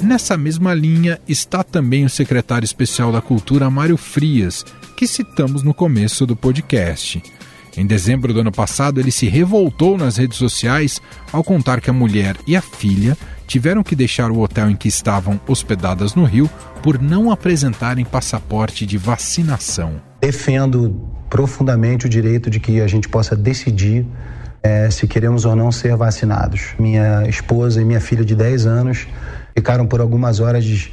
Nessa 0.00 0.38
mesma 0.38 0.72
linha 0.72 1.20
está 1.28 1.62
também 1.62 2.06
o 2.06 2.10
secretário 2.10 2.64
especial 2.64 3.12
da 3.12 3.20
Cultura, 3.20 3.68
Mário 3.68 3.98
Frias, 3.98 4.64
que 4.96 5.06
citamos 5.06 5.62
no 5.62 5.74
começo 5.74 6.24
do 6.24 6.34
podcast. 6.34 7.22
Em 7.76 7.86
dezembro 7.86 8.32
do 8.32 8.40
ano 8.40 8.50
passado, 8.50 8.98
ele 8.98 9.10
se 9.10 9.28
revoltou 9.28 9.98
nas 9.98 10.16
redes 10.16 10.38
sociais 10.38 11.00
ao 11.30 11.44
contar 11.44 11.82
que 11.82 11.90
a 11.90 11.92
mulher 11.92 12.34
e 12.46 12.56
a 12.56 12.62
filha 12.62 13.14
tiveram 13.46 13.82
que 13.82 13.94
deixar 13.94 14.30
o 14.30 14.40
hotel 14.40 14.70
em 14.70 14.74
que 14.76 14.88
estavam 14.88 15.38
hospedadas 15.46 16.14
no 16.14 16.24
Rio 16.24 16.48
por 16.82 17.00
não 17.00 17.30
apresentarem 17.30 18.04
passaporte 18.04 18.86
de 18.86 18.96
vacinação. 18.96 20.00
Defendo 20.22 21.06
profundamente 21.28 22.06
o 22.06 22.08
direito 22.08 22.48
de 22.48 22.58
que 22.58 22.80
a 22.80 22.86
gente 22.86 23.10
possa 23.10 23.36
decidir 23.36 24.06
é, 24.62 24.88
se 24.90 25.06
queremos 25.06 25.44
ou 25.44 25.54
não 25.54 25.70
ser 25.70 25.94
vacinados. 25.96 26.74
Minha 26.78 27.28
esposa 27.28 27.82
e 27.82 27.84
minha 27.84 28.00
filha 28.00 28.24
de 28.24 28.34
10 28.34 28.66
anos 28.66 29.06
ficaram 29.54 29.86
por 29.86 30.00
algumas 30.00 30.40
horas 30.40 30.64
de, 30.64 30.92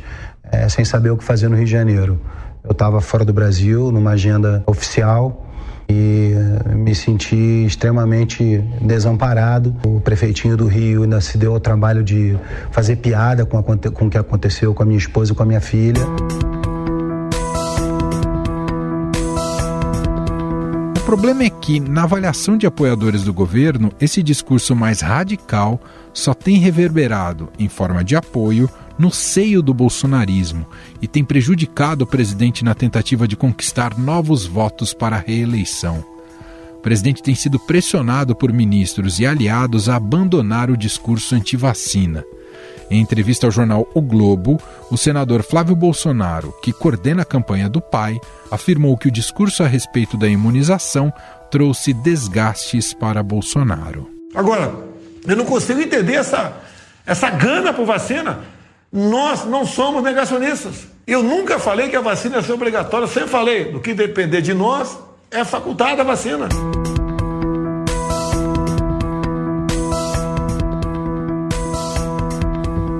é, 0.52 0.68
sem 0.68 0.84
saber 0.84 1.12
o 1.12 1.18
que 1.18 1.24
fazer 1.24 1.48
no 1.48 1.56
Rio 1.56 1.66
de 1.66 1.72
Janeiro. 1.72 2.20
Eu 2.62 2.72
estava 2.72 3.00
fora 3.00 3.24
do 3.24 3.34
Brasil, 3.34 3.90
numa 3.90 4.12
agenda 4.12 4.64
oficial 4.68 5.50
e 5.94 6.34
eh, 6.34 6.76
me 6.76 6.96
senti 6.96 7.66
extremamente 7.66 8.64
desamparado. 8.82 9.76
O 9.86 10.00
prefeitinho 10.00 10.58
do 10.58 10.68
Rio 10.68 11.04
ainda 11.04 11.22
se 11.22 11.38
deu 11.38 11.54
ao 11.54 11.60
trabalho 11.60 12.04
de 12.04 12.36
fazer 12.72 12.96
piada 12.98 13.46
com, 13.46 13.58
a, 13.58 13.64
com 13.64 14.08
o 14.08 14.10
que 14.10 14.18
aconteceu 14.18 14.74
com 14.74 14.84
a 14.84 14.86
minha 14.86 14.98
esposa 14.98 15.32
e 15.32 15.36
com 15.36 15.44
a 15.44 15.46
minha 15.46 15.62
filha. 15.62 16.02
O 20.98 21.06
problema 21.06 21.44
é 21.44 21.50
que, 21.50 21.80
na 21.80 22.04
avaliação 22.04 22.58
de 22.58 22.66
apoiadores 22.66 23.22
do 23.22 23.32
governo, 23.32 23.92
esse 24.02 24.24
discurso 24.24 24.76
mais 24.76 25.02
radical 25.02 25.80
só 26.12 26.34
tem 26.34 26.58
reverberado, 26.58 27.50
em 27.60 27.70
forma 27.70 28.04
de 28.04 28.16
apoio, 28.16 28.68
no 28.98 29.12
seio 29.12 29.62
do 29.62 29.74
bolsonarismo 29.74 30.66
e 31.02 31.08
tem 31.08 31.24
prejudicado 31.24 32.04
o 32.04 32.08
presidente 32.08 32.64
na 32.64 32.74
tentativa 32.76 33.28
de 33.28 33.36
conquistar 33.36 33.98
novos 33.98 34.46
votos 34.46 34.94
para 34.94 35.16
a 35.16 35.20
reeleição. 35.20 36.06
O 36.76 36.80
presidente 36.84 37.24
tem 37.24 37.34
sido 37.34 37.60
pressionado 37.60 38.36
por 38.36 38.52
ministros 38.52 39.20
e 39.20 39.26
aliados 39.26 39.88
a 39.88 39.96
abandonar 39.96 40.70
o 40.70 40.78
discurso 40.78 41.36
anti-vacina. 41.36 42.24
Em 42.90 43.02
entrevista 43.02 43.48
ao 43.48 43.52
jornal 43.52 43.90
O 43.96 44.02
Globo, 44.02 44.60
o 44.92 44.98
senador 44.98 45.42
Flávio 45.44 45.76
Bolsonaro, 45.76 46.54
que 46.62 46.74
coordena 46.74 47.22
a 47.22 47.26
campanha 47.26 47.70
do 47.70 47.82
pai, 47.82 48.20
afirmou 48.52 48.98
que 48.98 49.08
o 49.08 49.12
discurso 49.12 49.64
a 49.64 49.68
respeito 49.68 50.18
da 50.18 50.28
imunização 50.28 51.12
trouxe 51.50 51.94
desgastes 51.94 52.94
para 52.94 53.24
Bolsonaro. 53.24 54.10
Agora, 54.36 54.74
eu 55.28 55.36
não 55.36 55.46
consigo 55.46 55.80
entender 55.80 56.16
essa, 56.16 56.62
essa 57.06 57.30
gana 57.30 57.74
por 57.74 57.86
vacina. 57.86 58.40
Nós 58.94 59.44
não 59.44 59.66
somos 59.66 60.04
negacionistas. 60.04 60.88
Eu 61.08 61.24
nunca 61.24 61.58
falei 61.58 61.90
que 61.90 61.96
a 61.96 62.02
vacina 62.02 62.36
ia 62.36 62.44
ser 62.44 62.54
obrigatória, 62.54 63.08
sempre 63.08 63.30
falei, 63.30 63.72
do 63.72 63.80
que 63.80 63.92
depender 63.92 64.40
de 64.40 64.54
nós, 64.54 65.00
é 65.32 65.44
facultada 65.44 66.04
a 66.04 66.06
vacina. 66.06 66.48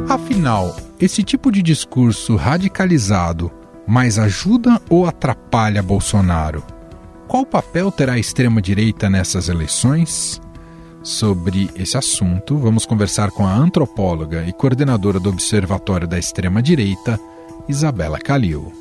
Afinal, 0.10 0.76
esse 1.00 1.22
tipo 1.22 1.52
de 1.52 1.62
discurso 1.62 2.36
radicalizado 2.36 3.52
mais 3.86 4.18
ajuda 4.18 4.82
ou 4.90 5.06
atrapalha 5.06 5.84
Bolsonaro? 5.84 6.64
Qual 7.28 7.46
papel 7.46 7.92
terá 7.92 8.14
a 8.14 8.20
extrema-direita 8.20 9.12
nessas 9.12 9.48
eleições? 9.48 10.42
Sobre 11.04 11.70
esse 11.76 11.98
assunto, 11.98 12.58
vamos 12.58 12.86
conversar 12.86 13.30
com 13.30 13.46
a 13.46 13.54
antropóloga 13.54 14.46
e 14.48 14.54
coordenadora 14.54 15.20
do 15.20 15.30
Observatório 15.30 16.08
da 16.08 16.18
Extrema-Direita, 16.18 17.20
Isabela 17.68 18.18
Calil. 18.18 18.72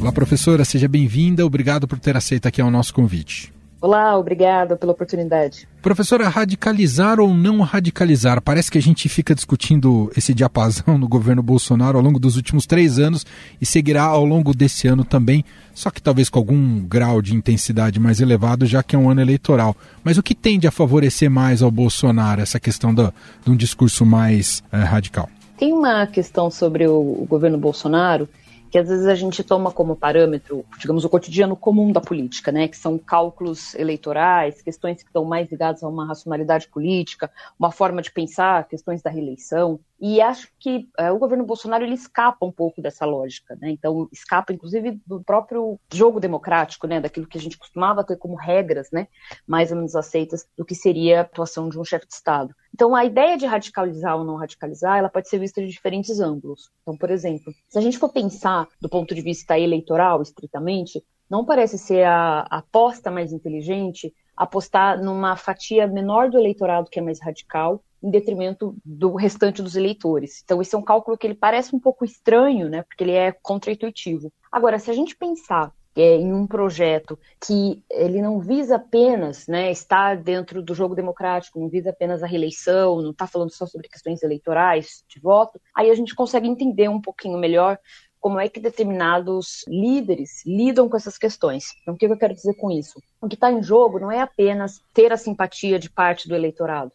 Olá, 0.00 0.10
professora, 0.10 0.64
seja 0.64 0.88
bem-vinda. 0.88 1.44
Obrigado 1.44 1.86
por 1.86 1.98
ter 1.98 2.16
aceito 2.16 2.46
aqui 2.46 2.62
o 2.62 2.70
nosso 2.70 2.94
convite. 2.94 3.52
Olá, 3.82 4.16
obrigada 4.16 4.76
pela 4.76 4.92
oportunidade. 4.92 5.66
Professora, 5.82 6.28
radicalizar 6.28 7.18
ou 7.18 7.34
não 7.34 7.62
radicalizar? 7.62 8.40
Parece 8.40 8.70
que 8.70 8.78
a 8.78 8.80
gente 8.80 9.08
fica 9.08 9.34
discutindo 9.34 10.08
esse 10.16 10.32
diapasão 10.32 10.94
no 10.96 11.08
governo 11.08 11.42
Bolsonaro 11.42 11.98
ao 11.98 12.04
longo 12.04 12.20
dos 12.20 12.36
últimos 12.36 12.64
três 12.64 13.00
anos 13.00 13.26
e 13.60 13.66
seguirá 13.66 14.04
ao 14.04 14.24
longo 14.24 14.54
desse 14.54 14.86
ano 14.86 15.04
também, 15.04 15.44
só 15.74 15.90
que 15.90 16.00
talvez 16.00 16.28
com 16.28 16.38
algum 16.38 16.78
grau 16.78 17.20
de 17.20 17.34
intensidade 17.34 17.98
mais 17.98 18.20
elevado, 18.20 18.66
já 18.66 18.84
que 18.84 18.94
é 18.94 18.98
um 18.98 19.10
ano 19.10 19.20
eleitoral. 19.20 19.74
Mas 20.04 20.16
o 20.16 20.22
que 20.22 20.36
tende 20.36 20.68
a 20.68 20.70
favorecer 20.70 21.28
mais 21.28 21.60
ao 21.60 21.70
Bolsonaro, 21.72 22.40
essa 22.40 22.60
questão 22.60 22.94
do, 22.94 23.12
de 23.44 23.50
um 23.50 23.56
discurso 23.56 24.06
mais 24.06 24.62
é, 24.70 24.76
radical? 24.76 25.28
Tem 25.58 25.72
uma 25.72 26.06
questão 26.06 26.52
sobre 26.52 26.86
o, 26.86 27.00
o 27.22 27.26
governo 27.28 27.58
Bolsonaro 27.58 28.28
que 28.72 28.78
às 28.78 28.88
vezes 28.88 29.06
a 29.06 29.14
gente 29.14 29.44
toma 29.44 29.70
como 29.70 29.94
parâmetro, 29.94 30.64
digamos, 30.78 31.04
o 31.04 31.08
cotidiano 31.10 31.54
comum 31.54 31.92
da 31.92 32.00
política, 32.00 32.50
né, 32.50 32.66
que 32.66 32.76
são 32.76 32.96
cálculos 32.96 33.74
eleitorais, 33.74 34.62
questões 34.62 35.02
que 35.02 35.10
estão 35.10 35.26
mais 35.26 35.50
ligadas 35.50 35.82
a 35.82 35.88
uma 35.88 36.06
racionalidade 36.06 36.66
política, 36.68 37.30
uma 37.58 37.70
forma 37.70 38.00
de 38.00 38.10
pensar, 38.10 38.66
questões 38.66 39.02
da 39.02 39.10
reeleição. 39.10 39.78
E 40.04 40.20
acho 40.20 40.48
que 40.58 40.88
é, 40.98 41.12
o 41.12 41.18
governo 41.18 41.46
Bolsonaro 41.46 41.84
ele 41.84 41.94
escapa 41.94 42.44
um 42.44 42.50
pouco 42.50 42.82
dessa 42.82 43.06
lógica, 43.06 43.56
né? 43.60 43.70
Então 43.70 44.08
escapa, 44.10 44.52
inclusive, 44.52 45.00
do 45.06 45.22
próprio 45.22 45.78
jogo 45.92 46.18
democrático, 46.18 46.88
né? 46.88 47.00
Daquilo 47.00 47.28
que 47.28 47.38
a 47.38 47.40
gente 47.40 47.56
costumava 47.56 48.02
ter 48.02 48.16
como 48.16 48.34
regras, 48.34 48.90
né? 48.90 49.06
Mais 49.46 49.70
ou 49.70 49.76
menos 49.76 49.94
aceitas 49.94 50.44
do 50.58 50.64
que 50.64 50.74
seria 50.74 51.18
a 51.18 51.22
atuação 51.22 51.68
de 51.68 51.78
um 51.78 51.84
chefe 51.84 52.08
de 52.08 52.14
Estado. 52.14 52.52
Então 52.74 52.96
a 52.96 53.04
ideia 53.04 53.38
de 53.38 53.46
radicalizar 53.46 54.16
ou 54.16 54.24
não 54.24 54.34
radicalizar, 54.34 54.98
ela 54.98 55.08
pode 55.08 55.28
ser 55.28 55.38
vista 55.38 55.60
de 55.60 55.68
diferentes 55.68 56.18
ângulos. 56.18 56.68
Então, 56.82 56.96
por 56.96 57.08
exemplo, 57.08 57.54
se 57.68 57.78
a 57.78 57.80
gente 57.80 57.96
for 57.96 58.08
pensar 58.08 58.66
do 58.80 58.88
ponto 58.88 59.14
de 59.14 59.20
vista 59.20 59.56
eleitoral, 59.56 60.20
estritamente, 60.20 61.00
não 61.30 61.44
parece 61.44 61.78
ser 61.78 62.02
a, 62.02 62.40
a 62.50 62.58
aposta 62.58 63.08
mais 63.08 63.32
inteligente 63.32 64.12
apostar 64.36 65.00
numa 65.00 65.36
fatia 65.36 65.86
menor 65.86 66.28
do 66.28 66.38
eleitorado 66.38 66.90
que 66.90 66.98
é 66.98 67.02
mais 67.02 67.20
radical 67.20 67.84
em 68.02 68.10
detrimento 68.10 68.74
do 68.84 69.14
restante 69.14 69.62
dos 69.62 69.76
eleitores. 69.76 70.42
Então, 70.44 70.60
esse 70.60 70.74
é 70.74 70.78
um 70.78 70.82
cálculo 70.82 71.16
que 71.16 71.26
ele 71.26 71.34
parece 71.34 71.74
um 71.74 71.80
pouco 71.80 72.04
estranho, 72.04 72.68
né, 72.68 72.82
porque 72.82 73.04
ele 73.04 73.12
é 73.12 73.32
contraintuitivo. 73.32 74.32
Agora, 74.50 74.78
se 74.78 74.90
a 74.90 74.94
gente 74.94 75.16
pensar 75.16 75.72
é, 75.94 76.16
em 76.16 76.32
um 76.32 76.46
projeto 76.46 77.18
que 77.44 77.82
ele 77.90 78.20
não 78.22 78.40
visa 78.40 78.76
apenas 78.76 79.46
né, 79.46 79.70
estar 79.70 80.16
dentro 80.16 80.62
do 80.62 80.74
jogo 80.74 80.94
democrático, 80.94 81.60
não 81.60 81.68
visa 81.68 81.90
apenas 81.90 82.22
a 82.22 82.26
reeleição, 82.26 83.02
não 83.02 83.10
está 83.10 83.26
falando 83.26 83.52
só 83.52 83.66
sobre 83.66 83.88
questões 83.88 84.22
eleitorais 84.22 85.04
de 85.08 85.20
voto, 85.20 85.60
aí 85.74 85.90
a 85.90 85.94
gente 85.94 86.14
consegue 86.14 86.48
entender 86.48 86.88
um 86.88 87.00
pouquinho 87.00 87.38
melhor 87.38 87.78
como 88.18 88.38
é 88.38 88.48
que 88.48 88.60
determinados 88.60 89.64
líderes 89.66 90.46
lidam 90.46 90.88
com 90.88 90.96
essas 90.96 91.18
questões. 91.18 91.64
Então, 91.82 91.94
o 91.94 91.96
que 91.96 92.06
eu 92.06 92.16
quero 92.16 92.32
dizer 92.32 92.54
com 92.54 92.70
isso? 92.70 93.02
O 93.20 93.28
que 93.28 93.34
está 93.34 93.50
em 93.50 93.62
jogo 93.62 93.98
não 93.98 94.12
é 94.12 94.20
apenas 94.20 94.80
ter 94.94 95.12
a 95.12 95.16
simpatia 95.16 95.76
de 95.76 95.90
parte 95.90 96.28
do 96.28 96.36
eleitorado, 96.36 96.92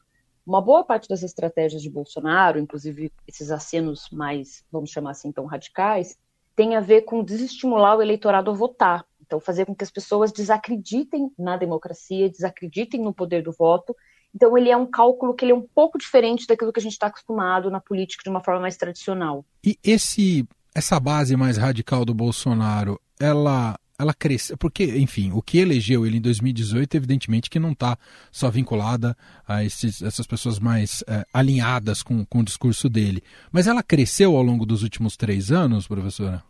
uma 0.48 0.62
boa 0.62 0.82
parte 0.82 1.10
das 1.10 1.24
estratégias 1.24 1.82
de 1.82 1.89
Bolsonaro, 1.89 2.58
inclusive 2.58 3.12
esses 3.27 3.51
acenos 3.51 4.08
mais, 4.10 4.63
vamos 4.72 4.89
chamar 4.89 5.12
assim, 5.12 5.30
tão 5.30 5.46
radicais, 5.46 6.18
tem 6.56 6.77
a 6.77 6.80
ver 6.80 7.01
com 7.01 7.22
desestimular 7.22 7.98
o 7.98 8.01
eleitorado 8.01 8.50
a 8.50 8.54
votar. 8.54 9.06
Então, 9.22 9.42
fazer 9.42 9.66
com 9.66 9.75
que 9.75 9.84
as 9.84 9.92
pessoas 9.92 10.32
desacreditem 10.32 11.30
na 11.38 11.58
democracia, 11.58 12.30
desacreditem 12.30 13.01
no 13.01 13.13
poder 13.13 13.44
do 13.44 13.51
voto. 13.51 13.94
Então, 14.34 14.58
ele 14.58 14.70
é 14.70 14.77
um 14.77 14.86
cálculo 14.86 15.34
que 15.34 15.44
ele 15.44 15.51
é 15.51 15.56
um 15.56 15.68
pouco 15.75 15.98
diferente 15.98 16.48
daquilo 16.48 16.72
que 16.72 16.80
a 16.80 16.84
gente 16.84 16.94
está 16.94 17.08
acostumado 17.08 17.70
na 17.70 17.82
política 17.82 18.24
de 18.24 18.30
uma 18.30 18.42
forma 18.42 18.62
mais 18.62 18.77
tradicional. 18.77 19.44
E 19.62 19.77
esse, 19.84 20.48
essa 20.74 20.98
base 20.98 21.36
mais 21.36 21.58
radical 21.58 22.06
do 22.06 22.13
Bolsonaro, 22.13 22.98
ela 23.20 23.77
ela 24.00 24.13
cresceu, 24.13 24.56
porque, 24.58 24.84
enfim, 24.98 25.32
o 25.32 25.42
que 25.42 25.58
elegeu 25.58 26.06
ele 26.06 26.18
em 26.18 26.22
2018, 26.22 26.96
evidentemente 26.96 27.50
que 27.50 27.60
não 27.60 27.72
está 27.72 27.98
só 28.32 28.50
vinculada 28.50 29.18
a 29.48 29.63
esses, 29.63 30.01
essas 30.04 30.27
pessoas 30.27 30.60
mais 30.60 31.04
é, 31.08 31.25
alinhadas 31.34 32.04
com, 32.04 32.24
com 32.25 32.39
o 32.39 32.44
discurso 32.44 32.88
dele. 32.88 33.24
Mas 33.51 33.66
ela 33.66 33.82
cresceu 33.82 34.36
ao 34.36 34.44
longo 34.44 34.66
dos 34.66 34.84
últimos 34.84 35.18
três 35.18 35.51
anos, 35.51 35.88
professora? 35.88 36.44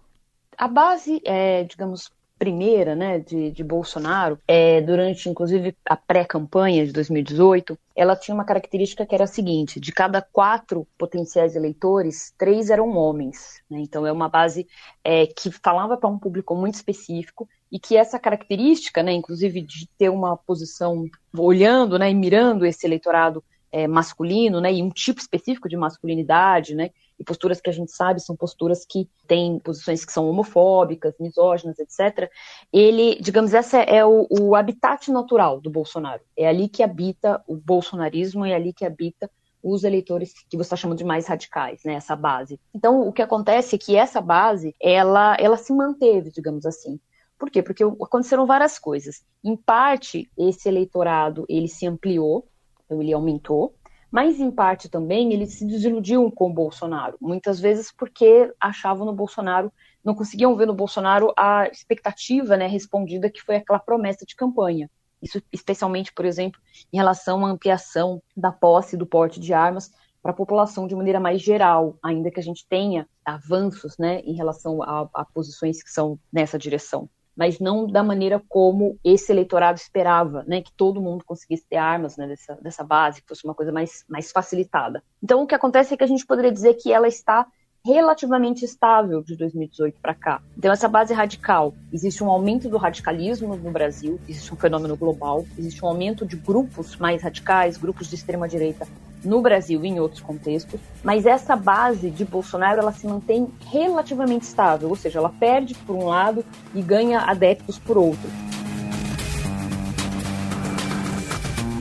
A 0.58 0.68
base, 0.68 1.22
é, 1.24 1.64
digamos, 1.64 2.12
primeira, 2.38 2.96
né, 2.96 3.20
de, 3.20 3.52
de 3.52 3.64
Bolsonaro, 3.64 4.40
é, 4.48 4.82
durante 4.82 5.30
inclusive 5.30 5.76
a 5.86 5.96
pré-campanha 5.96 6.86
de 6.86 6.92
2018, 6.92 7.78
ela 7.96 8.16
tinha 8.16 8.36
uma 8.36 8.46
característica 8.46 9.06
que 9.06 9.16
era 9.16 9.24
a 9.24 9.28
seguinte: 9.28 9.80
de 9.80 9.92
cada 9.92 10.22
quatro 10.22 10.88
potenciais 10.98 11.56
eleitores, 11.56 12.34
três 12.38 12.70
eram 12.70 12.96
homens. 12.96 13.62
Né? 13.70 13.80
Então 13.80 14.06
é 14.06 14.12
uma 14.12 14.30
base 14.30 14.68
é, 15.04 15.26
que 15.26 15.52
falava 15.52 15.98
para 15.98 16.10
um 16.10 16.20
público 16.20 16.56
muito 16.56 16.76
específico 16.76 17.48
e 17.72 17.80
que 17.80 17.98
essa 17.98 18.18
característica, 18.18 19.04
né, 19.04 19.12
inclusive 19.12 19.62
de 19.62 19.88
ter 19.98 20.10
uma 20.10 20.38
posição 20.38 21.06
olhando, 21.38 22.00
né, 22.00 22.10
e 22.10 22.16
mirando 22.16 22.66
esse 22.66 22.86
eleitorado 22.86 23.44
é, 23.72 23.88
masculino, 23.88 24.62
né, 24.62 24.74
e 24.74 24.82
um 24.82 24.90
tipo 24.90 25.20
específico 25.20 25.68
de 25.68 25.76
masculinidade, 25.76 26.74
né, 26.74 26.92
e 27.20 27.24
posturas 27.24 27.60
que 27.60 27.70
a 27.70 27.74
gente 27.74 27.92
sabe 27.92 28.22
são 28.22 28.36
posturas 28.36 28.86
que 28.86 29.10
têm 29.28 29.60
posições 29.60 30.06
que 30.06 30.12
são 30.12 30.30
homofóbicas, 30.30 31.16
misóginas, 31.20 31.80
etc. 31.80 32.30
Ele, 32.72 33.20
digamos, 33.22 33.54
essa 33.54 33.80
é 33.80 34.06
o, 34.06 34.28
o 34.30 34.56
habitat 34.56 35.12
natural 35.12 35.60
do 35.60 35.70
Bolsonaro. 35.70 36.22
É 36.36 36.48
ali 36.48 36.70
que 36.70 36.84
habita 36.84 37.44
o 37.48 37.56
bolsonarismo 37.56 38.46
é 38.46 38.54
ali 38.54 38.74
que 38.74 38.86
habita 38.86 39.30
os 39.64 39.84
eleitores 39.84 40.34
que 40.48 40.56
você 40.56 40.68
está 40.68 40.76
chamando 40.76 41.00
de 41.00 41.04
mais 41.04 41.28
radicais, 41.28 41.82
né, 41.84 41.96
essa 41.96 42.16
base. 42.16 42.60
Então, 42.74 43.08
o 43.08 43.12
que 43.12 43.22
acontece 43.22 43.76
é 43.76 43.80
que 43.80 43.96
essa 43.96 44.22
base, 44.22 44.76
ela, 44.82 45.36
ela 45.40 45.58
se 45.58 45.74
manteve, 45.74 46.32
digamos 46.32 46.66
assim. 46.66 47.00
Por 47.38 47.50
quê? 47.52 47.62
Porque 47.62 47.84
aconteceram 47.84 48.46
várias 48.46 48.80
coisas. 48.80 49.24
Em 49.44 49.56
parte, 49.56 50.30
esse 50.38 50.68
eleitorado, 50.68 51.46
ele 51.50 51.68
se 51.68 51.86
ampliou, 51.86 52.48
então 52.86 53.02
ele 53.02 53.14
aumentou, 53.14 53.76
mas 54.12 54.40
em 54.40 54.50
parte 54.50 54.90
também 54.90 55.34
eles 55.34 55.54
se 55.54 55.66
desiludiam 55.66 56.30
com 56.32 56.50
o 56.50 56.54
Bolsonaro, 56.54 57.18
muitas 57.20 57.60
vezes 57.60 57.92
porque 57.92 58.54
achavam 58.60 59.06
no 59.06 59.14
Bolsonaro, 59.14 59.72
não 60.04 60.16
conseguiam 60.16 60.56
ver 60.56 60.68
no 60.68 60.74
Bolsonaro 60.74 61.34
a 61.36 61.68
expectativa 61.68 62.56
né, 62.56 62.68
respondida 62.68 63.30
que 63.30 63.42
foi 63.42 63.58
aquela 63.58 63.80
promessa 63.80 64.26
de 64.26 64.36
campanha. 64.36 64.90
Isso 65.22 65.42
especialmente, 65.52 66.14
por 66.14 66.26
exemplo, 66.26 66.62
em 66.94 66.98
relação 66.98 67.46
à 67.46 67.50
ampliação 67.50 68.22
da 68.36 68.52
posse 68.52 68.96
do 68.96 69.06
porte 69.06 69.40
de 69.40 69.54
armas 69.54 69.92
para 70.22 70.32
a 70.32 70.36
população 70.36 70.88
de 70.88 70.96
maneira 70.96 71.20
mais 71.20 71.42
geral, 71.42 71.98
ainda 72.04 72.32
que 72.32 72.40
a 72.40 72.44
gente 72.44 72.66
tenha 72.68 73.08
avanços 73.26 73.98
né, 73.98 74.20
em 74.22 74.34
relação 74.34 74.82
a, 74.84 75.10
a 75.14 75.26
posições 75.26 75.82
que 75.84 75.90
são 75.90 76.20
nessa 76.32 76.58
direção 76.58 77.10
mas 77.38 77.60
não 77.60 77.86
da 77.86 78.04
maneira 78.04 78.42
como 78.50 78.98
esse 79.04 79.32
eleitorado 79.32 79.78
esperava, 79.78 80.44
né, 80.48 80.62
que 80.62 80.74
todo 80.74 81.00
mundo 81.00 81.24
conseguisse 81.24 81.64
ter 81.70 81.78
armas 81.78 82.18
né, 82.18 82.28
dessa, 82.28 82.56
dessa 82.56 82.84
base, 82.84 83.22
que 83.22 83.28
fosse 83.28 83.46
uma 83.46 83.54
coisa 83.54 83.72
mais, 83.72 84.04
mais 84.10 84.32
facilitada. 84.32 85.04
Então, 85.24 85.44
o 85.44 85.48
que 85.48 85.54
acontece 85.54 85.94
é 85.94 85.98
que 85.98 86.04
a 86.04 86.08
gente 86.08 86.26
poderia 86.26 86.52
dizer 86.52 86.74
que 86.74 86.92
ela 86.92 87.08
está 87.08 87.46
relativamente 87.86 88.66
estável 88.66 89.22
de 89.22 89.38
2018 89.38 90.02
para 90.02 90.14
cá. 90.14 90.42
Então, 90.58 90.72
essa 90.72 90.90
base 90.90 91.14
radical, 91.14 91.74
existe 91.94 92.22
um 92.24 92.30
aumento 92.30 92.68
do 92.68 92.78
radicalismo 92.78 93.56
no 93.56 93.72
Brasil, 93.72 94.20
existe 94.28 94.54
um 94.54 94.58
fenômeno 94.58 94.98
global, 94.98 95.46
existe 95.58 95.86
um 95.86 95.88
aumento 95.88 96.26
de 96.26 96.36
grupos 96.36 96.98
mais 96.98 97.22
radicais, 97.22 97.78
grupos 97.78 98.10
de 98.10 98.16
extrema-direita 98.16 98.86
no 99.28 99.42
Brasil 99.42 99.84
e 99.84 99.90
em 99.90 100.00
outros 100.00 100.22
contextos, 100.22 100.80
mas 101.04 101.26
essa 101.26 101.56
base 101.56 102.10
de 102.10 102.24
Bolsonaro 102.24 102.80
ela 102.80 102.94
se 102.94 103.06
mantém 103.06 103.48
relativamente 103.70 104.44
estável, 104.44 104.88
ou 104.88 104.96
seja, 104.96 105.20
ela 105.20 105.30
perde 105.30 105.76
por 105.76 105.96
um 105.96 106.06
lado 106.06 106.46
e 106.74 106.82
ganha 106.82 107.20
adeptos 107.20 107.78
por 107.78 107.98
outro. 107.98 108.30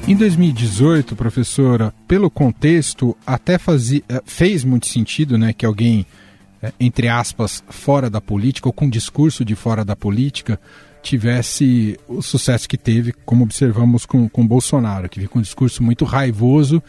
Em 0.09 0.15
2018, 0.15 1.17
professora, 1.17 1.93
pelo 2.07 2.31
contexto, 2.31 3.17
até 3.27 3.59
fazia, 3.59 4.03
eh, 4.09 4.23
fez 4.25 4.63
muito 4.63 4.87
sentido 4.87 5.37
né, 5.37 5.53
que 5.53 5.67
alguém, 5.67 6.07
eh, 6.63 6.73
entre 6.79 7.09
aspas, 7.09 7.63
fora 7.69 8.09
da 8.09 8.21
política, 8.21 8.69
ou 8.69 8.73
com 8.73 8.89
discurso 8.89 9.45
de 9.45 9.57
fora 9.57 9.85
da 9.85 9.97
política, 9.97 10.61
tivesse 11.03 11.99
o 12.09 12.23
sucesso 12.23 12.69
que 12.69 12.77
teve, 12.77 13.13
como 13.25 13.43
observamos 13.43 14.07
com, 14.07 14.29
com 14.29 14.47
Bolsonaro, 14.47 15.09
que 15.09 15.19
veio 15.19 15.29
com 15.29 15.41
um 15.41 15.43
discurso 15.43 15.83
muito 15.83 16.05
raivoso 16.05 16.81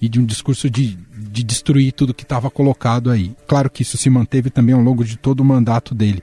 e 0.00 0.08
de 0.08 0.18
um 0.18 0.24
discurso 0.24 0.70
de, 0.70 0.96
de 1.30 1.42
destruir 1.44 1.92
tudo 1.92 2.14
que 2.14 2.22
estava 2.22 2.50
colocado 2.50 3.10
aí. 3.10 3.34
Claro 3.46 3.70
que 3.70 3.82
isso 3.82 3.96
se 3.98 4.08
manteve 4.08 4.50
também 4.50 4.74
ao 4.74 4.80
longo 4.80 5.04
de 5.04 5.16
todo 5.16 5.40
o 5.40 5.44
mandato 5.44 5.94
dele. 5.94 6.22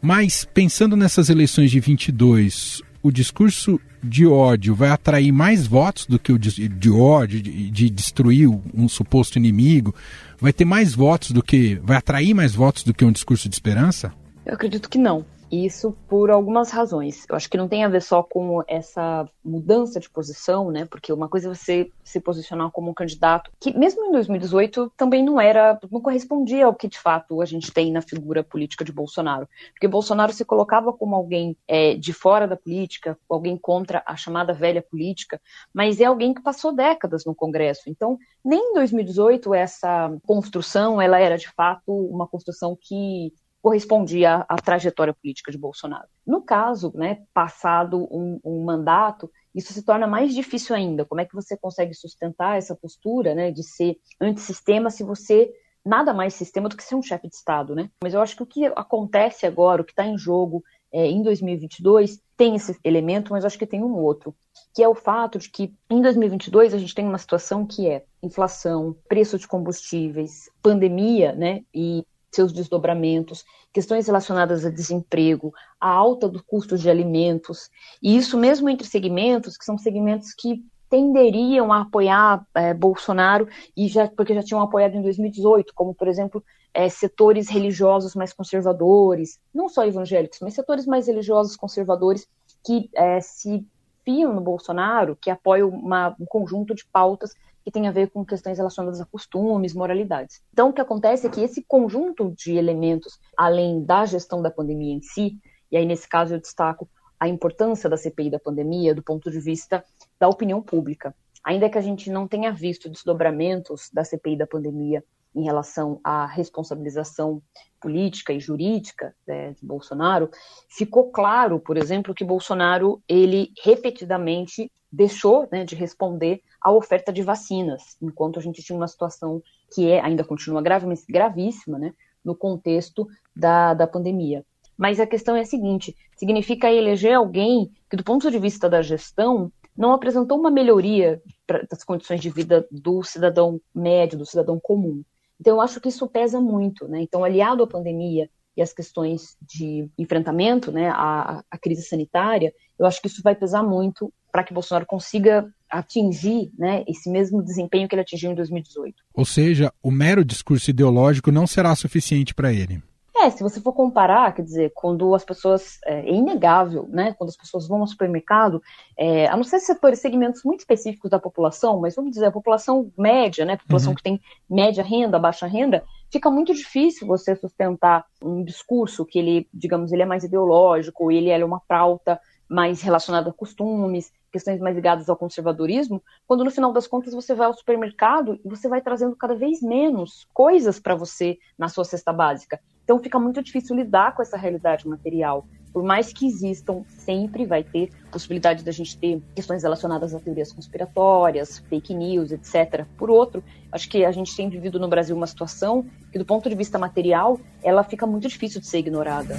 Mas 0.00 0.44
pensando 0.44 0.96
nessas 0.96 1.28
eleições 1.28 1.70
de 1.70 1.78
22, 1.78 2.82
o 3.02 3.10
discurso 3.10 3.78
de 4.02 4.26
ódio 4.26 4.74
vai 4.74 4.88
atrair 4.88 5.30
mais 5.30 5.66
votos 5.66 6.06
do 6.06 6.18
que 6.18 6.32
o 6.32 6.38
de, 6.38 6.68
de 6.68 6.90
ódio, 6.90 7.42
de, 7.42 7.70
de, 7.70 7.90
destruir 7.90 8.48
um 8.74 8.88
suposto 8.88 9.38
inimigo? 9.38 9.94
Vai 10.40 10.52
ter 10.52 10.64
mais 10.64 10.94
votos 10.94 11.32
do 11.32 11.42
que. 11.42 11.78
vai 11.82 11.98
atrair 11.98 12.32
mais 12.32 12.54
votos 12.54 12.82
do 12.82 12.94
que 12.94 13.04
um 13.04 13.12
discurso 13.12 13.48
de 13.48 13.54
esperança? 13.54 14.12
Eu 14.46 14.54
acredito 14.54 14.88
que 14.88 14.96
não. 14.96 15.24
Isso 15.50 15.96
por 16.08 16.30
algumas 16.30 16.70
razões. 16.70 17.26
Eu 17.28 17.34
acho 17.34 17.50
que 17.50 17.56
não 17.56 17.68
tem 17.68 17.84
a 17.84 17.88
ver 17.88 18.02
só 18.02 18.22
com 18.22 18.62
essa 18.68 19.28
mudança 19.44 19.98
de 19.98 20.08
posição, 20.08 20.70
né? 20.70 20.84
Porque 20.84 21.12
uma 21.12 21.28
coisa 21.28 21.48
é 21.48 21.54
você 21.54 21.90
se 22.04 22.20
posicionar 22.20 22.70
como 22.70 22.90
um 22.90 22.94
candidato 22.94 23.50
que, 23.58 23.76
mesmo 23.76 24.06
em 24.06 24.12
2018, 24.12 24.92
também 24.96 25.24
não 25.24 25.40
era, 25.40 25.78
não 25.90 26.00
correspondia 26.00 26.66
ao 26.66 26.74
que 26.74 26.86
de 26.86 26.98
fato 26.98 27.42
a 27.42 27.44
gente 27.44 27.72
tem 27.72 27.90
na 27.90 28.00
figura 28.00 28.44
política 28.44 28.84
de 28.84 28.92
Bolsonaro. 28.92 29.48
Porque 29.72 29.88
Bolsonaro 29.88 30.32
se 30.32 30.44
colocava 30.44 30.92
como 30.92 31.16
alguém 31.16 31.56
é, 31.66 31.94
de 31.94 32.12
fora 32.12 32.46
da 32.46 32.56
política, 32.56 33.18
alguém 33.28 33.56
contra 33.56 34.02
a 34.06 34.16
chamada 34.16 34.52
velha 34.52 34.82
política, 34.82 35.40
mas 35.74 36.00
é 36.00 36.04
alguém 36.04 36.32
que 36.32 36.42
passou 36.42 36.72
décadas 36.72 37.24
no 37.24 37.34
Congresso. 37.34 37.82
Então, 37.88 38.16
nem 38.44 38.70
em 38.70 38.74
2018 38.74 39.52
essa 39.52 40.16
construção 40.24 41.00
ela 41.00 41.18
era 41.18 41.36
de 41.36 41.48
fato 41.48 41.92
uma 41.92 42.26
construção 42.26 42.76
que 42.80 43.32
correspondia 43.62 44.44
à, 44.48 44.56
trajetória 44.56 45.14
política 45.14 45.52
de 45.52 45.58
Bolsonaro. 45.58 46.08
No 46.26 46.42
caso, 46.42 46.92
né, 46.94 47.22
passado 47.34 48.08
um, 48.10 48.40
um, 48.44 48.64
mandato, 48.64 49.30
isso 49.54 49.72
se 49.72 49.84
torna 49.84 50.06
mais 50.06 50.34
difícil 50.34 50.74
ainda. 50.74 51.04
Como 51.04 51.20
é 51.20 51.24
que 51.24 51.34
você 51.34 51.56
consegue 51.56 51.94
sustentar 51.94 52.56
essa 52.56 52.74
postura 52.74 53.34
né, 53.34 53.50
de 53.50 53.62
ser 53.62 53.96
antissistema 54.20 54.90
se 54.90 55.04
você 55.04 55.52
nada 55.84 56.12
mais 56.12 56.34
sistema 56.34 56.68
do 56.68 56.76
que 56.76 56.82
ser 56.82 56.94
um 56.94 57.02
chefe 57.02 57.28
de 57.28 57.34
Estado, 57.34 57.74
né? 57.74 57.90
Mas 58.02 58.14
eu 58.14 58.20
acho 58.20 58.36
que 58.36 58.42
o 58.42 58.46
que 58.46 58.66
acontece 58.66 59.46
agora, 59.46 59.80
o 59.80 59.84
que 59.84 59.92
está 59.92 60.06
em 60.06 60.18
jogo 60.18 60.62
é, 60.92 61.06
em 61.06 61.22
2022, 61.22 62.20
tem 62.36 62.56
esse 62.56 62.78
elemento, 62.84 63.32
mas 63.32 63.44
eu 63.44 63.46
acho 63.46 63.58
que 63.58 63.66
tem 63.66 63.82
um 63.82 63.94
outro, 63.94 64.34
que 64.74 64.82
é 64.82 64.88
o 64.88 64.94
fato 64.94 65.38
de 65.38 65.48
que 65.48 65.74
em 65.88 66.00
2022 66.02 66.74
a 66.74 66.78
gente 66.78 66.94
tem 66.94 67.06
uma 67.06 67.18
situação 67.18 67.66
que 67.66 67.88
é 67.88 68.04
inflação, 68.22 68.96
preço 69.08 69.38
de 69.38 69.48
combustíveis, 69.48 70.50
pandemia, 70.62 71.32
né? 71.32 71.62
E 71.74 72.04
seus 72.30 72.52
desdobramentos, 72.52 73.44
questões 73.72 74.06
relacionadas 74.06 74.64
a 74.64 74.70
desemprego, 74.70 75.52
a 75.80 75.88
alta 75.88 76.28
do 76.28 76.42
custo 76.42 76.78
de 76.78 76.88
alimentos, 76.88 77.70
e 78.02 78.16
isso 78.16 78.38
mesmo 78.38 78.68
entre 78.68 78.86
segmentos 78.86 79.56
que 79.56 79.64
são 79.64 79.76
segmentos 79.76 80.32
que 80.34 80.64
tenderiam 80.88 81.72
a 81.72 81.82
apoiar 81.82 82.44
é, 82.54 82.74
Bolsonaro 82.74 83.48
e 83.76 83.86
já 83.86 84.08
porque 84.08 84.34
já 84.34 84.42
tinham 84.42 84.60
apoiado 84.60 84.96
em 84.96 85.02
2018, 85.02 85.72
como 85.72 85.94
por 85.94 86.08
exemplo 86.08 86.42
é, 86.74 86.88
setores 86.88 87.48
religiosos 87.48 88.14
mais 88.14 88.32
conservadores, 88.32 89.38
não 89.54 89.68
só 89.68 89.86
evangélicos, 89.86 90.38
mas 90.42 90.54
setores 90.54 90.86
mais 90.86 91.06
religiosos 91.06 91.56
conservadores 91.56 92.28
que 92.64 92.90
é, 92.94 93.20
se 93.20 93.64
fiam 94.04 94.34
no 94.34 94.40
Bolsonaro, 94.40 95.16
que 95.16 95.30
apoiam 95.30 95.68
uma, 95.68 96.14
um 96.18 96.26
conjunto 96.26 96.74
de 96.74 96.84
pautas 96.86 97.34
que 97.70 97.74
tem 97.74 97.86
a 97.86 97.92
ver 97.92 98.10
com 98.10 98.24
questões 98.24 98.58
relacionadas 98.58 99.00
a 99.00 99.06
costumes, 99.06 99.72
moralidades. 99.72 100.42
Então, 100.52 100.70
o 100.70 100.72
que 100.72 100.80
acontece 100.80 101.26
é 101.26 101.30
que 101.30 101.40
esse 101.40 101.62
conjunto 101.62 102.32
de 102.32 102.56
elementos, 102.56 103.18
além 103.36 103.84
da 103.84 104.04
gestão 104.04 104.42
da 104.42 104.50
pandemia 104.50 104.92
em 104.92 105.00
si, 105.00 105.38
e 105.70 105.76
aí 105.76 105.86
nesse 105.86 106.08
caso 106.08 106.34
eu 106.34 106.40
destaco 106.40 106.88
a 107.18 107.28
importância 107.28 107.88
da 107.88 107.96
CPI 107.96 108.30
da 108.30 108.40
pandemia 108.40 108.94
do 108.94 109.02
ponto 109.02 109.30
de 109.30 109.38
vista 109.38 109.84
da 110.18 110.28
opinião 110.28 110.60
pública. 110.60 111.14
Ainda 111.44 111.70
que 111.70 111.78
a 111.78 111.80
gente 111.80 112.10
não 112.10 112.26
tenha 112.26 112.52
visto 112.52 112.90
desdobramentos 112.90 113.88
da 113.92 114.02
CPI 114.02 114.36
da 114.36 114.46
pandemia 114.46 115.04
em 115.34 115.44
relação 115.44 116.00
à 116.02 116.26
responsabilização 116.26 117.40
política 117.80 118.32
e 118.32 118.40
jurídica 118.40 119.14
né, 119.26 119.52
de 119.52 119.64
Bolsonaro, 119.64 120.28
ficou 120.68 121.12
claro, 121.12 121.60
por 121.60 121.76
exemplo, 121.76 122.14
que 122.14 122.24
Bolsonaro 122.24 123.00
ele 123.08 123.52
repetidamente 123.62 124.70
deixou 124.92 125.48
né, 125.50 125.64
de 125.64 125.74
responder 125.74 126.42
à 126.60 126.72
oferta 126.72 127.12
de 127.12 127.22
vacinas, 127.22 127.96
enquanto 128.02 128.38
a 128.38 128.42
gente 128.42 128.62
tinha 128.62 128.76
uma 128.76 128.88
situação 128.88 129.42
que 129.72 129.88
é 129.90 130.00
ainda 130.00 130.24
continua 130.24 130.62
grave, 130.62 130.86
mas 130.86 131.04
gravíssima, 131.08 131.78
né, 131.78 131.92
no 132.24 132.34
contexto 132.34 133.06
da, 133.34 133.74
da 133.74 133.86
pandemia. 133.86 134.44
Mas 134.76 134.98
a 134.98 135.06
questão 135.06 135.36
é 135.36 135.40
a 135.40 135.44
seguinte: 135.44 135.94
significa 136.16 136.72
eleger 136.72 137.14
alguém 137.14 137.70
que, 137.88 137.96
do 137.96 138.04
ponto 138.04 138.30
de 138.30 138.38
vista 138.38 138.68
da 138.68 138.82
gestão, 138.82 139.52
não 139.76 139.92
apresentou 139.92 140.38
uma 140.38 140.50
melhoria 140.50 141.22
pra, 141.46 141.62
das 141.70 141.84
condições 141.84 142.20
de 142.20 142.30
vida 142.30 142.66
do 142.70 143.02
cidadão 143.02 143.60
médio, 143.74 144.18
do 144.18 144.26
cidadão 144.26 144.58
comum. 144.58 145.02
Então, 145.38 145.56
eu 145.56 145.60
acho 145.60 145.80
que 145.80 145.88
isso 145.88 146.08
pesa 146.08 146.40
muito, 146.40 146.88
né? 146.88 147.02
Então, 147.02 147.24
aliado 147.24 147.62
à 147.62 147.66
pandemia 147.66 148.28
e 148.56 148.62
às 148.62 148.72
questões 148.72 149.36
de 149.40 149.88
enfrentamento, 149.96 150.72
né, 150.72 150.90
à, 150.90 151.42
à 151.50 151.58
crise 151.58 151.82
sanitária, 151.82 152.52
eu 152.78 152.84
acho 152.84 153.00
que 153.00 153.06
isso 153.06 153.22
vai 153.22 153.34
pesar 153.34 153.62
muito 153.62 154.12
para 154.30 154.44
que 154.44 154.54
Bolsonaro 154.54 154.86
consiga 154.86 155.46
atingir 155.68 156.50
né, 156.58 156.84
esse 156.86 157.08
mesmo 157.08 157.42
desempenho 157.42 157.88
que 157.88 157.94
ele 157.94 158.02
atingiu 158.02 158.30
em 158.30 158.34
2018. 158.34 158.94
Ou 159.14 159.24
seja, 159.24 159.72
o 159.82 159.90
mero 159.90 160.24
discurso 160.24 160.70
ideológico 160.70 161.30
não 161.30 161.46
será 161.46 161.74
suficiente 161.74 162.34
para 162.34 162.52
ele. 162.52 162.82
É, 163.22 163.28
se 163.28 163.42
você 163.42 163.60
for 163.60 163.74
comparar, 163.74 164.32
quer 164.32 164.42
dizer, 164.42 164.72
quando 164.74 165.14
as 165.14 165.22
pessoas. 165.22 165.78
É, 165.84 166.00
é 166.00 166.14
inegável, 166.14 166.88
né? 166.88 167.14
Quando 167.18 167.28
as 167.28 167.36
pessoas 167.36 167.68
vão 167.68 167.80
ao 167.80 167.86
supermercado, 167.86 168.62
é, 168.96 169.26
a 169.26 169.36
não 169.36 169.44
ser 169.44 169.60
setores, 169.60 169.98
segmentos 169.98 170.42
muito 170.42 170.60
específicos 170.60 171.10
da 171.10 171.18
população, 171.18 171.78
mas 171.78 171.94
vamos 171.94 172.12
dizer, 172.12 172.26
a 172.26 172.32
população 172.32 172.90
média, 172.96 173.44
né? 173.44 173.54
A 173.54 173.58
população 173.58 173.90
uhum. 173.90 173.96
que 173.96 174.02
tem 174.02 174.20
média 174.48 174.82
renda, 174.82 175.18
baixa 175.18 175.46
renda, 175.46 175.84
fica 176.10 176.30
muito 176.30 176.54
difícil 176.54 177.06
você 177.06 177.36
sustentar 177.36 178.06
um 178.22 178.42
discurso 178.42 179.04
que 179.04 179.18
ele, 179.18 179.48
digamos, 179.52 179.92
ele 179.92 180.02
é 180.02 180.06
mais 180.06 180.24
ideológico, 180.24 181.12
ele 181.12 181.28
é 181.28 181.44
uma 181.44 181.60
pauta 181.60 182.18
mais 182.50 182.82
relacionada 182.82 183.30
a 183.30 183.32
costumes, 183.32 184.12
questões 184.32 184.60
mais 184.60 184.74
ligadas 184.74 185.08
ao 185.08 185.16
conservadorismo, 185.16 186.02
quando 186.26 186.44
no 186.44 186.50
final 186.50 186.72
das 186.72 186.88
contas 186.88 187.14
você 187.14 187.32
vai 187.32 187.46
ao 187.46 187.54
supermercado 187.54 188.40
e 188.44 188.48
você 188.48 188.68
vai 188.68 188.80
trazendo 188.80 189.14
cada 189.14 189.36
vez 189.36 189.62
menos 189.62 190.26
coisas 190.34 190.80
para 190.80 190.96
você 190.96 191.38
na 191.56 191.68
sua 191.68 191.84
cesta 191.84 192.12
básica. 192.12 192.60
Então 192.82 192.98
fica 192.98 193.20
muito 193.20 193.40
difícil 193.40 193.76
lidar 193.76 194.16
com 194.16 194.22
essa 194.22 194.36
realidade 194.36 194.88
material. 194.88 195.46
Por 195.72 195.84
mais 195.84 196.12
que 196.12 196.26
existam, 196.26 196.82
sempre 196.88 197.46
vai 197.46 197.62
ter 197.62 197.92
possibilidade 198.10 198.64
da 198.64 198.72
gente 198.72 198.98
ter 198.98 199.22
questões 199.32 199.62
relacionadas 199.62 200.12
a 200.12 200.18
teorias 200.18 200.52
conspiratórias, 200.52 201.60
fake 201.68 201.94
news, 201.94 202.32
etc. 202.32 202.84
Por 202.98 203.08
outro, 203.08 203.44
acho 203.70 203.88
que 203.88 204.04
a 204.04 204.10
gente 204.10 204.34
tem 204.34 204.48
vivido 204.48 204.80
no 204.80 204.88
Brasil 204.88 205.14
uma 205.14 205.28
situação 205.28 205.86
que, 206.10 206.18
do 206.18 206.24
ponto 206.24 206.48
de 206.48 206.56
vista 206.56 206.76
material, 206.76 207.38
ela 207.62 207.84
fica 207.84 208.04
muito 208.04 208.26
difícil 208.26 208.60
de 208.60 208.66
ser 208.66 208.78
ignorada. 208.78 209.36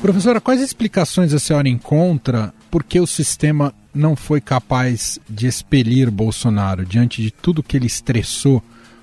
Professora, 0.00 0.40
quais 0.40 0.62
explicações 0.62 1.34
a 1.34 1.38
senhora 1.38 1.68
encontra 1.68 2.54
por 2.70 2.82
que 2.82 2.98
o 2.98 3.06
sistema 3.06 3.74
não 3.94 4.16
foi 4.16 4.40
capaz 4.40 5.18
de 5.28 5.46
expelir 5.46 6.10
Bolsonaro 6.10 6.86
diante 6.86 7.20
de 7.20 7.30
tudo 7.30 7.62
que 7.62 7.76
ele 7.76 7.86
estressou 7.86 8.62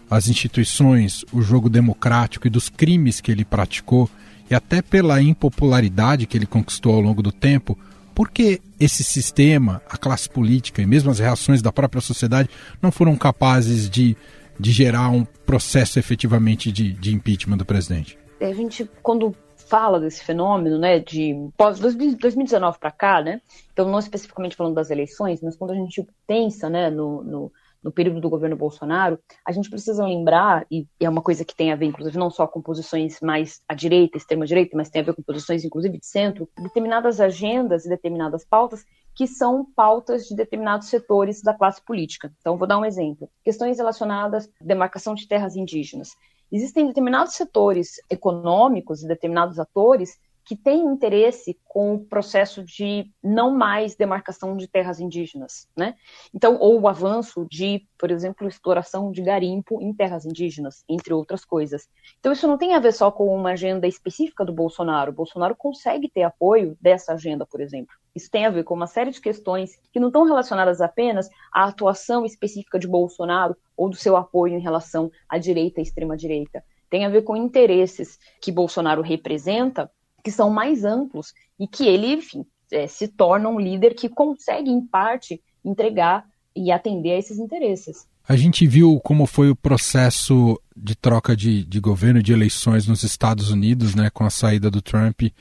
as 0.10 0.28
instituições, 0.28 1.24
o 1.32 1.40
jogo 1.42 1.70
democrático 1.70 2.48
e 2.48 2.50
dos 2.50 2.68
crimes 2.68 3.22
que 3.22 3.32
ele 3.32 3.46
praticou, 3.46 4.10
e 4.50 4.56
até 4.56 4.82
pela 4.82 5.22
impopularidade 5.22 6.26
que 6.26 6.36
ele 6.36 6.48
conquistou 6.48 6.96
ao 6.96 7.02
longo 7.02 7.22
do 7.22 7.32
tempo, 7.32 7.78
por 8.16 8.32
que 8.32 8.60
esse 8.80 9.04
sistema, 9.04 9.82
a 9.88 9.98
classe 9.98 10.28
política 10.28 10.82
e 10.82 10.86
mesmo 10.88 11.12
as 11.12 11.20
reações 11.20 11.62
da 11.62 11.72
própria 11.72 12.02
sociedade 12.02 12.50
não 12.82 12.92
foram 12.92 13.16
capazes 13.16 13.88
de, 13.88 14.18
de 14.60 14.72
gerar 14.72 15.10
um 15.10 15.24
processo 15.46 16.00
efetivamente 16.00 16.72
de, 16.72 16.94
de 16.94 17.14
impeachment 17.14 17.58
do 17.58 17.66
presidente? 17.66 18.18
A 18.42 18.54
gente, 18.54 18.90
quando 19.04 19.36
fala 19.68 20.00
desse 20.00 20.24
fenômeno, 20.24 20.78
né, 20.78 21.00
de 21.00 21.36
pós 21.58 21.80
2019 21.80 22.80
para 22.80 22.92
cá, 22.92 23.22
né, 23.22 23.42
então 23.72 23.90
não 23.90 24.00
especificamente 24.00 24.56
falando 24.56 24.76
das 24.76 24.90
eleições, 24.90 25.42
mas 25.42 25.56
quando 25.56 25.72
a 25.72 25.76
gente 25.76 26.06
pensa, 26.26 26.70
né, 26.70 26.90
no, 26.90 27.24
no 27.24 27.52
no 27.84 27.92
período 27.92 28.20
do 28.20 28.30
governo 28.30 28.56
Bolsonaro, 28.56 29.18
a 29.46 29.52
gente 29.52 29.70
precisa 29.70 30.06
lembrar, 30.06 30.66
e 30.70 30.86
é 31.00 31.10
uma 31.10 31.22
coisa 31.22 31.46
que 31.46 31.56
tem 31.56 31.72
a 31.72 31.76
ver, 31.76 31.86
inclusive, 31.86 32.18
não 32.18 32.30
só 32.30 32.46
com 32.46 32.62
posições 32.62 33.20
mais 33.22 33.62
à 33.68 33.74
direita, 33.74 34.18
extrema-direita, 34.18 34.76
mas 34.76 34.90
tem 34.90 35.02
a 35.02 35.06
ver 35.06 35.16
com 35.16 35.22
posições, 35.22 35.64
inclusive, 35.64 35.98
de 35.98 36.06
centro, 36.06 36.50
determinadas 36.58 37.22
agendas 37.22 37.86
e 37.86 37.90
determinadas 37.90 38.46
pautas 38.46 38.84
que 39.16 39.26
são 39.26 39.66
pautas 39.76 40.28
de 40.28 40.36
determinados 40.36 40.90
setores 40.90 41.42
da 41.42 41.54
classe 41.54 41.82
política. 41.84 42.32
Então, 42.40 42.58
vou 42.58 42.68
dar 42.68 42.78
um 42.78 42.86
exemplo. 42.86 43.30
Questões 43.44 43.78
relacionadas 43.78 44.50
à 44.62 44.66
demarcação 44.66 45.16
de 45.16 45.28
terras 45.28 45.56
indígenas. 45.56 46.10
Existem 46.52 46.88
determinados 46.88 47.34
setores 47.34 48.02
econômicos 48.10 49.04
e 49.04 49.08
determinados 49.08 49.60
atores 49.60 50.18
que 50.48 50.56
tem 50.56 50.80
interesse 50.86 51.60
com 51.66 51.96
o 51.96 52.00
processo 52.00 52.64
de 52.64 53.12
não 53.22 53.54
mais 53.54 53.98
demarcação 53.98 54.56
de 54.56 54.66
terras 54.66 54.98
indígenas, 54.98 55.68
né? 55.76 55.96
Então, 56.34 56.58
ou 56.58 56.80
o 56.80 56.88
avanço 56.88 57.46
de, 57.50 57.86
por 57.98 58.10
exemplo, 58.10 58.48
exploração 58.48 59.12
de 59.12 59.22
garimpo 59.22 59.82
em 59.82 59.94
terras 59.94 60.26
indígenas, 60.26 60.86
entre 60.88 61.14
outras 61.14 61.44
coisas. 61.44 61.90
Então, 62.18 62.32
isso 62.32 62.48
não 62.48 62.58
tem 62.58 62.74
a 62.74 62.80
ver 62.80 62.94
só 62.94 63.12
com 63.12 63.28
uma 63.36 63.52
agenda 63.52 63.86
específica 63.88 64.46
do 64.46 64.54
Bolsonaro. 64.54 65.12
O 65.12 65.16
Bolsonaro 65.16 65.54
consegue 65.54 66.10
ter 66.10 66.24
apoio 66.24 66.78
dessa 66.80 67.12
agenda, 67.12 67.46
por 67.46 67.60
exemplo. 67.60 67.94
Isso 68.16 68.32
tem 68.32 68.46
a 68.46 68.50
ver 68.50 68.64
com 68.64 68.74
uma 68.74 68.88
série 68.88 69.12
de 69.12 69.20
questões 69.20 69.78
que 69.92 70.00
não 70.00 70.08
estão 70.08 70.24
relacionadas 70.24 70.80
apenas 70.80 71.30
à 71.54 71.66
atuação 71.66 72.26
específica 72.26 72.80
de 72.80 72.88
Bolsonaro 72.88 73.54
ou 73.76 73.90
do 73.90 73.98
seu 73.98 74.16
apoio 74.16 74.56
em 74.56 74.62
relação 74.62 75.12
à 75.28 75.38
direita 75.38 75.82
e 75.82 75.84
extrema-direita. 75.84 76.64
Tem 76.90 77.06
a 77.06 77.10
ver 77.10 77.24
com 77.24 77.36
interesses 77.36 78.18
que 78.42 78.50
Bolsonaro 78.50 79.02
representa 79.02 79.92
que 80.28 80.32
são 80.32 80.50
mais 80.50 80.84
amplos 80.84 81.34
e 81.58 81.66
que 81.66 81.88
ele, 81.88 82.16
enfim, 82.16 82.46
é, 82.70 82.86
se 82.86 83.08
torna 83.08 83.48
um 83.48 83.58
líder 83.58 83.94
que 83.94 84.10
consegue, 84.10 84.70
em 84.70 84.86
parte, 84.86 85.42
entregar 85.64 86.26
e 86.54 86.70
atender 86.70 87.12
a 87.12 87.18
esses 87.18 87.40
interesses. 87.40 88.06
A 88.28 88.36
gente 88.36 88.68
viu 88.68 89.00
como 89.00 89.26
foi 89.26 89.50
o 89.50 89.56
processo 89.56 90.62
de 90.76 90.96
troca 90.96 91.34
de, 91.34 91.64
de 91.64 91.80
governo, 91.80 92.22
de 92.22 92.34
eleições 92.34 92.86
nos 92.86 93.04
Estados 93.04 93.52
Unidos, 93.52 93.96
né, 93.96 94.10
com 94.10 94.26
a 94.26 94.30
saída 94.30 94.70
do 94.70 94.82
Trump 94.82 95.22
e 95.22 95.34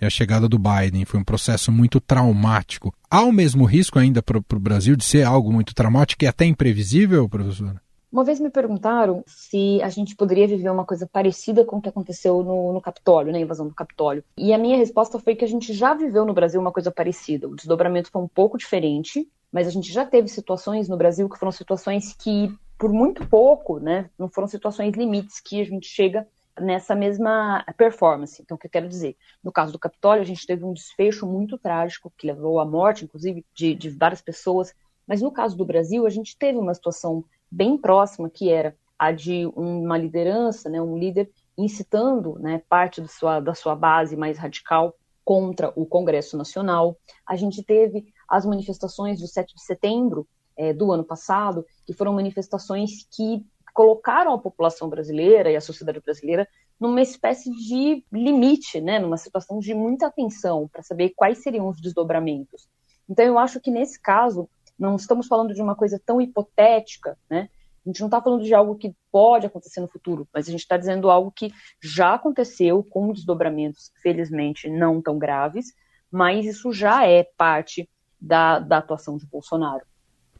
a 0.00 0.10
chegada 0.10 0.48
do 0.48 0.58
Biden. 0.58 1.04
Foi 1.04 1.20
um 1.20 1.24
processo 1.24 1.70
muito 1.70 2.00
traumático. 2.00 2.92
Há 3.08 3.22
o 3.22 3.30
mesmo 3.30 3.64
risco 3.64 3.96
ainda 3.96 4.20
para 4.20 4.38
o 4.38 4.58
Brasil 4.60 4.96
de 4.96 5.04
ser 5.04 5.22
algo 5.22 5.52
muito 5.52 5.72
traumático 5.72 6.24
e 6.24 6.26
até 6.26 6.44
imprevisível, 6.46 7.28
professora? 7.28 7.80
Uma 8.12 8.24
vez 8.24 8.38
me 8.38 8.50
perguntaram 8.50 9.24
se 9.26 9.80
a 9.80 9.88
gente 9.88 10.14
poderia 10.14 10.46
viver 10.46 10.68
uma 10.68 10.84
coisa 10.84 11.08
parecida 11.10 11.64
com 11.64 11.78
o 11.78 11.80
que 11.80 11.88
aconteceu 11.88 12.42
no, 12.42 12.70
no 12.74 12.80
Capitólio, 12.80 13.32
na 13.32 13.38
né, 13.38 13.42
invasão 13.42 13.66
do 13.66 13.74
Capitólio. 13.74 14.22
E 14.36 14.52
a 14.52 14.58
minha 14.58 14.76
resposta 14.76 15.18
foi 15.18 15.34
que 15.34 15.46
a 15.46 15.48
gente 15.48 15.72
já 15.72 15.94
viveu 15.94 16.26
no 16.26 16.34
Brasil 16.34 16.60
uma 16.60 16.70
coisa 16.70 16.90
parecida. 16.90 17.48
O 17.48 17.56
desdobramento 17.56 18.10
foi 18.10 18.20
um 18.20 18.28
pouco 18.28 18.58
diferente, 18.58 19.26
mas 19.50 19.66
a 19.66 19.70
gente 19.70 19.90
já 19.90 20.04
teve 20.04 20.28
situações 20.28 20.90
no 20.90 20.96
Brasil 20.98 21.26
que 21.26 21.38
foram 21.38 21.50
situações 21.50 22.12
que, 22.12 22.54
por 22.78 22.92
muito 22.92 23.26
pouco, 23.26 23.80
né, 23.80 24.10
não 24.18 24.28
foram 24.28 24.46
situações 24.46 24.94
limites 24.94 25.40
que 25.40 25.62
a 25.62 25.64
gente 25.64 25.86
chega 25.86 26.28
nessa 26.60 26.94
mesma 26.94 27.64
performance. 27.78 28.42
Então, 28.42 28.56
o 28.56 28.60
que 28.60 28.66
eu 28.66 28.70
quero 28.70 28.90
dizer? 28.90 29.16
No 29.42 29.50
caso 29.50 29.72
do 29.72 29.78
Capitólio, 29.78 30.20
a 30.20 30.26
gente 30.26 30.46
teve 30.46 30.66
um 30.66 30.74
desfecho 30.74 31.26
muito 31.26 31.56
trágico, 31.56 32.12
que 32.18 32.26
levou 32.26 32.60
à 32.60 32.64
morte, 32.66 33.06
inclusive, 33.06 33.42
de, 33.54 33.74
de 33.74 33.88
várias 33.88 34.20
pessoas. 34.20 34.74
Mas 35.06 35.22
no 35.22 35.32
caso 35.32 35.56
do 35.56 35.64
Brasil, 35.64 36.06
a 36.06 36.10
gente 36.10 36.36
teve 36.36 36.58
uma 36.58 36.74
situação 36.74 37.24
bem 37.52 37.76
próxima, 37.76 38.30
que 38.30 38.50
era 38.50 38.74
a 38.98 39.12
de 39.12 39.46
uma 39.54 39.98
liderança, 39.98 40.70
né, 40.70 40.80
um 40.80 40.96
líder 40.96 41.30
incitando 41.58 42.38
né, 42.38 42.62
parte 42.68 43.06
sua, 43.08 43.40
da 43.40 43.54
sua 43.54 43.76
base 43.76 44.16
mais 44.16 44.38
radical 44.38 44.94
contra 45.24 45.72
o 45.76 45.84
Congresso 45.84 46.36
Nacional. 46.36 46.96
A 47.26 47.36
gente 47.36 47.62
teve 47.62 48.06
as 48.28 48.46
manifestações 48.46 49.20
do 49.20 49.26
7 49.26 49.54
de 49.54 49.62
setembro 49.62 50.26
é, 50.56 50.72
do 50.72 50.90
ano 50.90 51.04
passado, 51.04 51.66
que 51.84 51.92
foram 51.92 52.14
manifestações 52.14 53.06
que 53.10 53.44
colocaram 53.74 54.32
a 54.32 54.38
população 54.38 54.88
brasileira 54.88 55.50
e 55.50 55.56
a 55.56 55.60
sociedade 55.60 56.00
brasileira 56.00 56.46
numa 56.78 57.00
espécie 57.00 57.50
de 57.50 58.04
limite, 58.12 58.80
né, 58.80 58.98
numa 58.98 59.16
situação 59.16 59.58
de 59.58 59.74
muita 59.74 60.06
atenção 60.06 60.68
para 60.68 60.82
saber 60.82 61.12
quais 61.14 61.42
seriam 61.42 61.68
os 61.68 61.80
desdobramentos. 61.80 62.68
Então, 63.08 63.24
eu 63.24 63.38
acho 63.38 63.60
que 63.60 63.70
nesse 63.70 64.00
caso, 64.00 64.48
não 64.82 64.96
estamos 64.96 65.28
falando 65.28 65.54
de 65.54 65.62
uma 65.62 65.76
coisa 65.76 66.00
tão 66.04 66.20
hipotética, 66.20 67.16
né? 67.30 67.48
A 67.84 67.88
gente 67.88 68.00
não 68.00 68.08
está 68.08 68.20
falando 68.20 68.44
de 68.44 68.54
algo 68.54 68.76
que 68.76 68.94
pode 69.10 69.46
acontecer 69.46 69.80
no 69.80 69.88
futuro, 69.88 70.28
mas 70.32 70.46
a 70.46 70.50
gente 70.50 70.60
está 70.60 70.76
dizendo 70.76 71.10
algo 71.10 71.32
que 71.32 71.52
já 71.80 72.14
aconteceu 72.14 72.82
com 72.82 73.12
desdobramentos, 73.12 73.90
felizmente, 74.00 74.68
não 74.68 75.02
tão 75.02 75.18
graves, 75.18 75.66
mas 76.10 76.46
isso 76.46 76.72
já 76.72 77.06
é 77.06 77.24
parte 77.36 77.88
da, 78.20 78.60
da 78.60 78.78
atuação 78.78 79.16
de 79.16 79.26
Bolsonaro. 79.26 79.84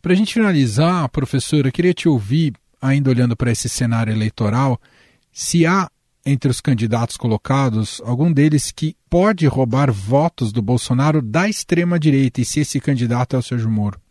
Para 0.00 0.12
a 0.12 0.16
gente 0.16 0.34
finalizar, 0.34 1.08
professora, 1.08 1.68
eu 1.68 1.72
queria 1.72 1.94
te 1.94 2.08
ouvir, 2.08 2.54
ainda 2.80 3.10
olhando 3.10 3.36
para 3.36 3.50
esse 3.50 3.68
cenário 3.68 4.12
eleitoral, 4.12 4.80
se 5.32 5.66
há 5.66 5.88
entre 6.24 6.50
os 6.50 6.60
candidatos 6.60 7.16
colocados 7.16 8.00
algum 8.04 8.32
deles 8.32 8.70
que 8.70 8.96
pode 9.10 9.46
roubar 9.46 9.90
votos 9.90 10.52
do 10.52 10.62
Bolsonaro 10.62 11.20
da 11.20 11.48
extrema-direita 11.48 12.40
e 12.40 12.44
se 12.44 12.60
esse 12.60 12.80
candidato 12.80 13.34
é 13.34 13.38
o 13.38 13.42
Sérgio 13.42 13.70
Moro. 13.70 14.01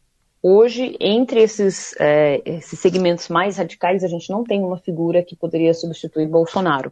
Hoje, 0.43 0.97
entre 0.99 1.41
esses, 1.41 1.93
é, 1.99 2.41
esses 2.43 2.80
segmentos 2.80 3.30
mais 3.30 3.58
radicais, 3.58 4.04
a 4.04 4.08
gente 4.08 4.30
não 4.32 4.43
tem 4.43 4.63
uma 4.63 4.77
figura 4.77 5.23
que 5.23 5.36
poderia 5.36 5.73
substituir 5.73 6.27
Bolsonaro. 6.27 6.91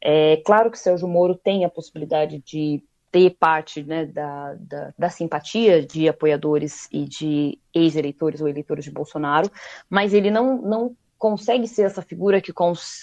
É 0.00 0.36
claro 0.44 0.70
que 0.70 0.78
Sérgio 0.78 1.08
Moro 1.08 1.34
tem 1.34 1.64
a 1.64 1.68
possibilidade 1.68 2.38
de 2.38 2.82
ter 3.10 3.30
parte 3.30 3.82
né, 3.82 4.06
da, 4.06 4.54
da, 4.54 4.94
da, 4.98 5.08
simpatia 5.08 5.84
de 5.84 6.08
apoiadores 6.08 6.88
e 6.92 7.04
de 7.04 7.58
ex-eleitores 7.72 8.40
ou 8.40 8.48
eleitores 8.48 8.84
de 8.84 8.90
Bolsonaro, 8.90 9.50
mas 9.88 10.12
ele 10.12 10.30
não, 10.30 10.60
não 10.60 10.96
consegue 11.16 11.66
ser 11.66 11.82
essa 11.82 12.02
figura 12.02 12.40
que, 12.40 12.52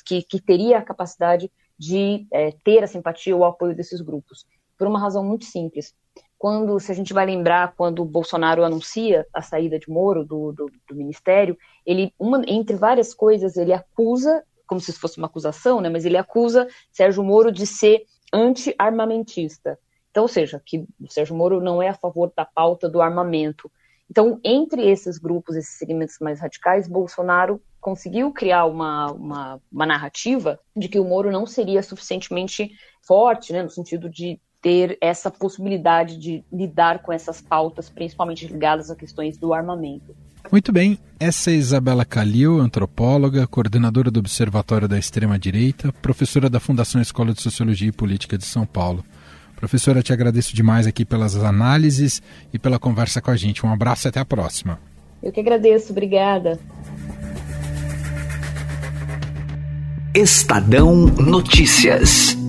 que, 0.05 0.21
que 0.21 0.41
teria 0.41 0.77
a 0.77 0.81
capacidade 0.81 1.49
de 1.77 2.27
é, 2.31 2.51
ter 2.63 2.83
a 2.83 2.87
simpatia 2.87 3.35
ou 3.35 3.41
o 3.41 3.45
apoio 3.45 3.75
desses 3.75 4.01
grupos, 4.01 4.45
por 4.77 4.85
uma 4.85 4.99
razão 4.99 5.23
muito 5.23 5.45
simples. 5.45 5.95
Quando, 6.41 6.79
se 6.79 6.91
a 6.91 6.95
gente 6.95 7.13
vai 7.13 7.23
lembrar, 7.23 7.75
quando 7.77 8.01
o 8.01 8.05
Bolsonaro 8.05 8.63
anuncia 8.63 9.27
a 9.31 9.43
saída 9.43 9.77
de 9.77 9.87
Moro 9.87 10.25
do, 10.25 10.51
do, 10.51 10.71
do 10.89 10.95
ministério, 10.95 11.55
ele, 11.85 12.11
uma, 12.17 12.41
entre 12.47 12.75
várias 12.75 13.13
coisas, 13.13 13.57
ele 13.57 13.71
acusa, 13.71 14.43
como 14.65 14.81
se 14.81 14.91
fosse 14.91 15.19
uma 15.19 15.27
acusação, 15.27 15.79
né, 15.79 15.87
mas 15.87 16.03
ele 16.03 16.17
acusa 16.17 16.67
Sérgio 16.91 17.23
Moro 17.23 17.51
de 17.51 17.67
ser 17.67 18.07
anti-armamentista. 18.33 19.77
Então, 20.09 20.23
ou 20.23 20.27
seja, 20.27 20.59
que 20.65 20.79
o 20.99 21.11
Sérgio 21.11 21.35
Moro 21.35 21.61
não 21.61 21.79
é 21.79 21.89
a 21.89 21.93
favor 21.93 22.33
da 22.35 22.43
pauta 22.43 22.89
do 22.89 23.03
armamento. 23.03 23.71
Então, 24.09 24.39
entre 24.43 24.89
esses 24.89 25.19
grupos, 25.19 25.55
esses 25.55 25.77
segmentos 25.77 26.17
mais 26.19 26.39
radicais, 26.39 26.87
Bolsonaro 26.87 27.61
conseguiu 27.79 28.33
criar 28.33 28.65
uma, 28.65 29.11
uma, 29.11 29.61
uma 29.71 29.85
narrativa 29.85 30.59
de 30.75 30.89
que 30.89 30.99
o 30.99 31.05
Moro 31.05 31.29
não 31.31 31.45
seria 31.45 31.83
suficientemente 31.83 32.71
forte, 33.03 33.53
né, 33.53 33.61
no 33.61 33.69
sentido 33.69 34.09
de 34.09 34.41
ter 34.61 34.97
essa 35.01 35.31
possibilidade 35.31 36.17
de 36.17 36.43
lidar 36.51 36.99
com 36.99 37.11
essas 37.11 37.41
pautas, 37.41 37.89
principalmente 37.89 38.45
ligadas 38.47 38.91
a 38.91 38.95
questões 38.95 39.37
do 39.37 39.53
armamento. 39.53 40.15
Muito 40.51 40.71
bem, 40.71 40.97
essa 41.19 41.51
é 41.51 41.55
Isabela 41.55 42.03
Calil, 42.03 42.59
antropóloga, 42.59 43.47
coordenadora 43.47 44.11
do 44.11 44.19
Observatório 44.19 44.87
da 44.87 44.97
Extrema 44.97 45.37
Direita, 45.37 45.93
professora 46.01 46.49
da 46.49 46.59
Fundação 46.59 47.01
Escola 47.01 47.33
de 47.33 47.41
Sociologia 47.41 47.89
e 47.89 47.91
Política 47.91 48.37
de 48.37 48.45
São 48.45 48.65
Paulo. 48.65 49.03
Professora, 49.55 50.01
te 50.01 50.11
agradeço 50.11 50.55
demais 50.55 50.87
aqui 50.87 51.05
pelas 51.05 51.35
análises 51.35 52.21
e 52.51 52.57
pela 52.57 52.79
conversa 52.79 53.21
com 53.21 53.29
a 53.29 53.35
gente. 53.35 53.63
Um 53.65 53.71
abraço 53.71 54.07
e 54.07 54.09
até 54.09 54.19
a 54.19 54.25
próxima. 54.25 54.79
Eu 55.21 55.31
que 55.31 55.39
agradeço, 55.39 55.91
obrigada. 55.91 56.59
Estadão 60.15 61.05
Notícias. 61.05 62.40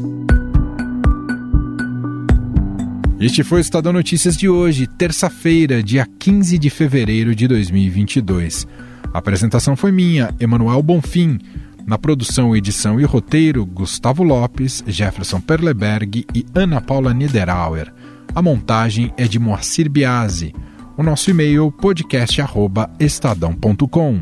Este 3.23 3.43
foi 3.45 3.59
o 3.59 3.61
Estadão 3.61 3.93
Notícias 3.93 4.37
de 4.37 4.49
hoje, 4.49 4.85
terça-feira, 4.85 5.81
dia 5.81 6.05
15 6.19 6.59
de 6.59 6.69
fevereiro 6.69 7.37
de 7.37 7.47
2022. 7.47 8.67
A 9.15 9.19
apresentação 9.19 9.77
foi 9.77 9.93
minha, 9.93 10.35
Emanuel 10.41 10.83
Bonfim. 10.83 11.39
Na 11.87 11.97
produção, 11.97 12.57
edição 12.57 13.01
e 13.01 13.05
roteiro, 13.05 13.65
Gustavo 13.65 14.25
Lopes, 14.25 14.83
Jefferson 14.89 15.41
Perleberg 15.41 16.27
e 16.35 16.45
Ana 16.53 16.81
Paula 16.81 17.15
Niederauer. 17.15 17.95
A 18.35 18.43
montagem 18.43 19.13
é 19.17 19.29
de 19.29 19.39
Moacir 19.39 19.89
Biasi. 19.89 20.53
O 20.99 21.03
nosso 21.05 21.31
e-mail 21.31 21.71
podcast@estadão.com. 21.71 24.21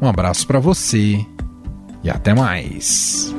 Um 0.00 0.08
abraço 0.08 0.46
para 0.46 0.58
você 0.58 1.22
e 2.02 2.08
até 2.08 2.32
mais. 2.32 3.34